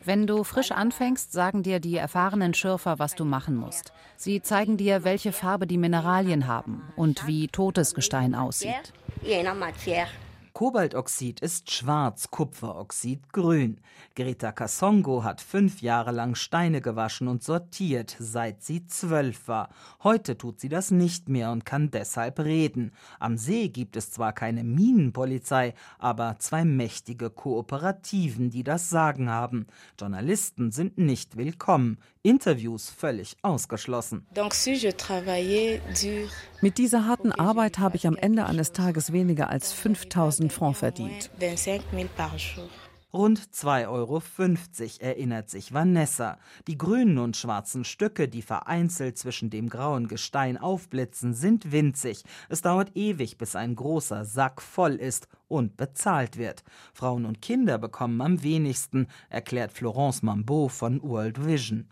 Wenn 0.04 0.26
du 0.26 0.42
frisch 0.42 0.72
anfängst, 0.72 1.30
sagen 1.30 1.62
dir 1.62 1.78
die 1.78 1.96
erfahrenen 1.96 2.52
Schürfer, 2.52 2.98
was 2.98 3.14
du 3.14 3.24
machen 3.24 3.54
musst. 3.54 3.92
Sie 4.16 4.42
zeigen 4.42 4.76
dir, 4.76 5.04
welche 5.04 5.30
Farbe 5.30 5.68
die 5.68 5.78
Mineralien 5.78 6.48
haben 6.48 6.82
und 6.96 7.28
wie 7.28 7.46
totes 7.46 7.94
Gestein 7.94 8.34
aussieht. 8.34 8.92
Kobaltoxid 10.52 11.40
ist 11.40 11.70
schwarz, 11.70 12.30
Kupferoxid 12.30 13.32
grün. 13.32 13.80
Greta 14.16 14.52
Kassongo 14.52 15.22
hat 15.22 15.40
fünf 15.40 15.82
Jahre 15.82 16.10
lang 16.10 16.34
Steine 16.34 16.80
gewaschen 16.80 17.28
und 17.28 17.42
sortiert, 17.42 18.16
seit 18.18 18.62
sie 18.62 18.86
zwölf 18.86 19.46
war. 19.46 19.68
Heute 20.02 20.36
tut 20.36 20.60
sie 20.60 20.68
das 20.68 20.90
nicht 20.90 21.28
mehr 21.28 21.52
und 21.52 21.64
kann 21.64 21.90
deshalb 21.90 22.40
reden. 22.40 22.92
Am 23.20 23.36
See 23.36 23.68
gibt 23.68 23.96
es 23.96 24.10
zwar 24.10 24.32
keine 24.32 24.64
Minenpolizei, 24.64 25.74
aber 25.98 26.36
zwei 26.38 26.64
mächtige 26.64 27.30
Kooperativen, 27.30 28.50
die 28.50 28.64
das 28.64 28.90
Sagen 28.90 29.30
haben. 29.30 29.66
Journalisten 29.98 30.72
sind 30.72 30.98
nicht 30.98 31.36
willkommen. 31.36 31.98
Interviews 32.22 32.90
völlig 32.90 33.36
ausgeschlossen. 33.42 34.26
Mit 36.60 36.78
dieser 36.78 37.06
harten 37.06 37.32
Arbeit 37.32 37.78
habe 37.78 37.96
ich 37.96 38.06
am 38.06 38.16
Ende 38.16 38.46
eines 38.46 38.72
Tages 38.72 39.12
weniger 39.12 39.50
als 39.50 39.72
5000 39.72 40.52
Francs 40.52 40.78
verdient. 40.78 41.30
Rund 43.10 43.40
2,50 43.40 43.88
Euro 43.88 44.22
erinnert 44.98 45.48
sich 45.48 45.72
Vanessa. 45.72 46.38
Die 46.66 46.76
grünen 46.76 47.16
und 47.16 47.38
schwarzen 47.38 47.84
Stücke, 47.84 48.28
die 48.28 48.42
vereinzelt 48.42 49.16
zwischen 49.16 49.48
dem 49.48 49.70
grauen 49.70 50.08
Gestein 50.08 50.58
aufblitzen, 50.58 51.32
sind 51.32 51.72
winzig. 51.72 52.22
Es 52.50 52.60
dauert 52.60 52.94
ewig, 52.94 53.38
bis 53.38 53.56
ein 53.56 53.74
großer 53.76 54.26
Sack 54.26 54.60
voll 54.60 54.96
ist 54.96 55.26
und 55.48 55.78
bezahlt 55.78 56.36
wird. 56.36 56.64
Frauen 56.92 57.24
und 57.24 57.40
Kinder 57.40 57.78
bekommen 57.78 58.20
am 58.20 58.42
wenigsten, 58.42 59.06
erklärt 59.30 59.72
Florence 59.72 60.22
Mambeau 60.22 60.68
von 60.68 61.02
World 61.02 61.46
Vision. 61.46 61.88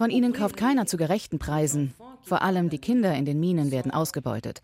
Von 0.00 0.10
ihnen 0.10 0.32
kauft 0.32 0.56
keiner 0.56 0.86
zu 0.86 0.96
gerechten 0.96 1.38
Preisen. 1.38 1.94
Vor 2.22 2.42
allem 2.42 2.70
die 2.70 2.78
Kinder 2.78 3.14
in 3.14 3.24
den 3.24 3.38
Minen 3.38 3.70
werden 3.70 3.92
ausgebeutet 3.92 4.62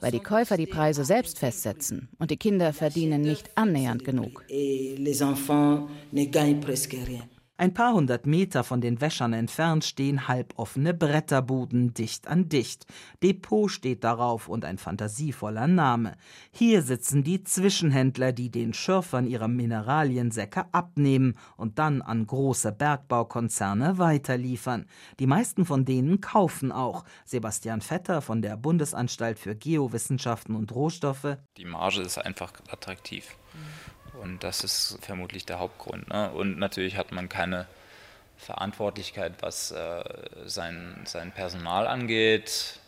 weil 0.00 0.12
die 0.12 0.20
Käufer 0.20 0.56
die 0.56 0.66
Preise 0.66 1.04
selbst 1.04 1.38
festsetzen 1.38 2.08
und 2.18 2.30
die 2.30 2.36
Kinder 2.36 2.72
verdienen 2.72 3.22
nicht 3.22 3.50
annähernd 3.56 4.04
genug. 4.04 4.44
Ein 7.60 7.74
paar 7.74 7.92
hundert 7.92 8.24
Meter 8.24 8.62
von 8.62 8.80
den 8.80 9.00
Wäschern 9.00 9.32
entfernt 9.32 9.84
stehen 9.84 10.28
halboffene 10.28 10.94
Bretterbuden 10.94 11.92
dicht 11.92 12.28
an 12.28 12.48
dicht. 12.48 12.86
Depot 13.20 13.68
steht 13.68 14.04
darauf 14.04 14.46
und 14.46 14.64
ein 14.64 14.78
fantasievoller 14.78 15.66
Name. 15.66 16.14
Hier 16.52 16.82
sitzen 16.82 17.24
die 17.24 17.42
Zwischenhändler, 17.42 18.30
die 18.30 18.52
den 18.52 18.74
Schürfern 18.74 19.26
ihre 19.26 19.48
Mineraliensäcke 19.48 20.66
abnehmen 20.70 21.36
und 21.56 21.80
dann 21.80 22.00
an 22.00 22.28
große 22.28 22.70
Bergbaukonzerne 22.70 23.98
weiterliefern. 23.98 24.86
Die 25.18 25.26
meisten 25.26 25.64
von 25.64 25.84
denen 25.84 26.20
kaufen 26.20 26.70
auch. 26.70 27.04
Sebastian 27.24 27.80
Vetter 27.80 28.22
von 28.22 28.40
der 28.40 28.56
Bundesanstalt 28.56 29.36
für 29.36 29.56
Geowissenschaften 29.56 30.54
und 30.54 30.72
Rohstoffe. 30.72 31.38
Die 31.56 31.64
Marge 31.64 32.02
ist 32.02 32.18
einfach 32.18 32.52
attraktiv. 32.70 33.36
Und 34.22 34.42
das 34.44 34.64
ist 34.64 34.98
vermutlich 35.00 35.46
der 35.46 35.58
Hauptgrund. 35.58 36.08
Ne? 36.08 36.30
Und 36.30 36.58
natürlich 36.58 36.96
hat 36.96 37.12
man 37.12 37.28
keine 37.28 37.66
Verantwortlichkeit, 38.36 39.34
was 39.40 39.70
äh, 39.70 40.04
sein, 40.46 41.00
sein 41.04 41.32
Personal 41.32 41.86
angeht. 41.86 42.78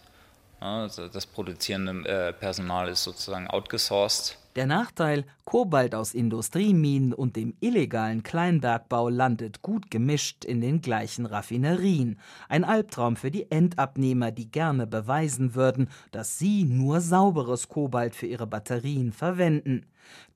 Also 0.60 1.08
das 1.08 1.26
produzierende 1.26 2.08
äh, 2.08 2.32
Personal 2.32 2.88
ist 2.88 3.04
sozusagen 3.04 3.48
outgesourced. 3.48 4.36
Der 4.60 4.66
Nachteil, 4.66 5.24
Kobalt 5.46 5.94
aus 5.94 6.12
Industrieminen 6.12 7.14
und 7.14 7.34
dem 7.34 7.54
illegalen 7.60 8.22
Kleinbergbau 8.22 9.08
landet 9.08 9.62
gut 9.62 9.90
gemischt 9.90 10.44
in 10.44 10.60
den 10.60 10.82
gleichen 10.82 11.24
Raffinerien. 11.24 12.20
Ein 12.46 12.64
Albtraum 12.64 13.16
für 13.16 13.30
die 13.30 13.50
Endabnehmer, 13.50 14.32
die 14.32 14.50
gerne 14.50 14.86
beweisen 14.86 15.54
würden, 15.54 15.88
dass 16.12 16.38
sie 16.38 16.64
nur 16.64 17.00
sauberes 17.00 17.70
Kobalt 17.70 18.14
für 18.14 18.26
ihre 18.26 18.46
Batterien 18.46 19.12
verwenden. 19.12 19.86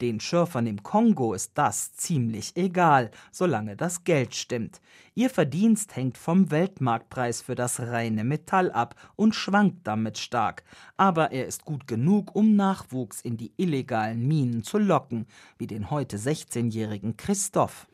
Den 0.00 0.20
Schürfern 0.20 0.66
im 0.66 0.82
Kongo 0.82 1.34
ist 1.34 1.52
das 1.54 1.94
ziemlich 1.94 2.56
egal, 2.56 3.10
solange 3.30 3.76
das 3.76 4.04
Geld 4.04 4.34
stimmt. 4.34 4.80
Ihr 5.14 5.30
Verdienst 5.30 5.94
hängt 5.96 6.18
vom 6.18 6.50
Weltmarktpreis 6.50 7.40
für 7.40 7.54
das 7.54 7.80
reine 7.80 8.24
Metall 8.24 8.70
ab 8.72 8.94
und 9.16 9.34
schwankt 9.34 9.86
damit 9.86 10.18
stark. 10.18 10.64
Aber 10.96 11.30
er 11.30 11.46
ist 11.46 11.64
gut 11.64 11.86
genug, 11.86 12.34
um 12.34 12.56
Nachwuchs 12.56 13.20
in 13.20 13.36
die 13.36 13.52
illegalen 13.56 14.13
Minen 14.16 14.62
zu 14.62 14.78
locken, 14.78 15.26
wie 15.58 15.66
den 15.66 15.90
heute 15.90 16.16
16-jährigen 16.16 17.16
Christoph. 17.16 17.86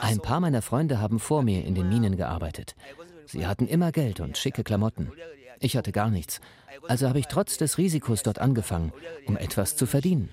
Ein 0.00 0.20
paar 0.20 0.40
meiner 0.40 0.62
Freunde 0.62 1.00
haben 1.00 1.18
vor 1.18 1.42
mir 1.42 1.64
in 1.64 1.74
den 1.74 1.88
Minen 1.88 2.16
gearbeitet. 2.16 2.74
Sie 3.26 3.46
hatten 3.46 3.66
immer 3.66 3.92
Geld 3.92 4.20
und 4.20 4.36
schicke 4.36 4.64
Klamotten. 4.64 5.12
Ich 5.62 5.76
hatte 5.76 5.92
gar 5.92 6.10
nichts. 6.10 6.40
Also 6.88 7.08
habe 7.08 7.20
ich 7.20 7.28
trotz 7.28 7.56
des 7.56 7.78
Risikos 7.78 8.24
dort 8.24 8.40
angefangen, 8.40 8.92
um 9.26 9.36
etwas 9.36 9.76
zu 9.76 9.86
verdienen. 9.86 10.30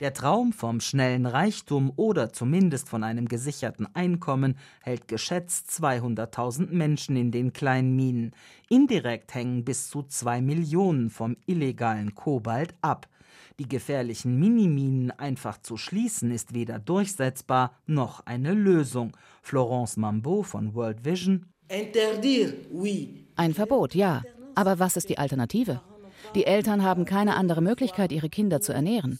Der 0.00 0.14
Traum 0.14 0.52
vom 0.52 0.80
schnellen 0.80 1.26
Reichtum 1.26 1.92
oder 1.96 2.32
zumindest 2.32 2.88
von 2.88 3.02
einem 3.02 3.26
gesicherten 3.26 3.88
Einkommen 3.94 4.56
hält 4.82 5.08
geschätzt 5.08 5.68
200.000 5.70 6.70
Menschen 6.70 7.16
in 7.16 7.32
den 7.32 7.52
kleinen 7.52 7.96
Minen. 7.96 8.32
Indirekt 8.68 9.34
hängen 9.34 9.64
bis 9.64 9.88
zu 9.88 10.04
zwei 10.04 10.40
Millionen 10.40 11.10
vom 11.10 11.36
illegalen 11.46 12.14
Kobalt 12.14 12.74
ab. 12.82 13.08
Die 13.58 13.68
gefährlichen 13.68 14.38
Miniminen 14.38 15.10
einfach 15.10 15.58
zu 15.60 15.76
schließen, 15.76 16.30
ist 16.30 16.54
weder 16.54 16.78
durchsetzbar 16.78 17.76
noch 17.86 18.24
eine 18.26 18.52
Lösung. 18.52 19.16
Florence 19.42 19.96
Mambeau 19.96 20.42
von 20.42 20.74
World 20.74 21.04
Vision. 21.04 21.53
Ein 23.36 23.54
Verbot, 23.54 23.94
ja. 23.94 24.22
Aber 24.54 24.78
was 24.78 24.96
ist 24.96 25.08
die 25.08 25.18
Alternative? 25.18 25.80
Die 26.34 26.46
Eltern 26.46 26.82
haben 26.82 27.04
keine 27.04 27.36
andere 27.36 27.60
Möglichkeit, 27.60 28.12
ihre 28.12 28.28
Kinder 28.28 28.60
zu 28.60 28.72
ernähren. 28.72 29.18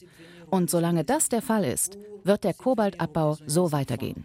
Und 0.51 0.71
solange 0.71 1.05
das 1.05 1.29
der 1.29 1.43
Fall 1.43 1.65
ist, 1.65 1.99
wird 2.23 2.45
der 2.45 2.55
Kobaltabbau 2.55 3.37
so 3.47 3.73
weitergehen 3.73 4.25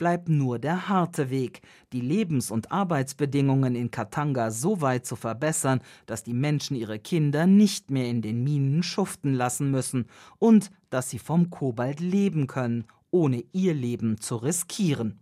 bleibt 0.00 0.30
nur 0.30 0.58
der 0.58 0.88
harte 0.88 1.28
Weg, 1.28 1.60
die 1.92 2.00
Lebens- 2.00 2.50
und 2.50 2.72
Arbeitsbedingungen 2.72 3.74
in 3.76 3.90
Katanga 3.90 4.50
so 4.50 4.80
weit 4.80 5.04
zu 5.04 5.14
verbessern, 5.14 5.80
dass 6.06 6.24
die 6.24 6.32
Menschen 6.32 6.74
ihre 6.74 6.98
Kinder 6.98 7.46
nicht 7.46 7.90
mehr 7.90 8.08
in 8.08 8.22
den 8.22 8.42
Minen 8.42 8.82
schuften 8.82 9.34
lassen 9.34 9.70
müssen 9.70 10.06
und 10.38 10.70
dass 10.88 11.10
sie 11.10 11.18
vom 11.18 11.50
Kobalt 11.50 12.00
leben 12.00 12.46
können, 12.46 12.86
ohne 13.10 13.44
ihr 13.52 13.74
Leben 13.74 14.18
zu 14.18 14.36
riskieren. 14.36 15.19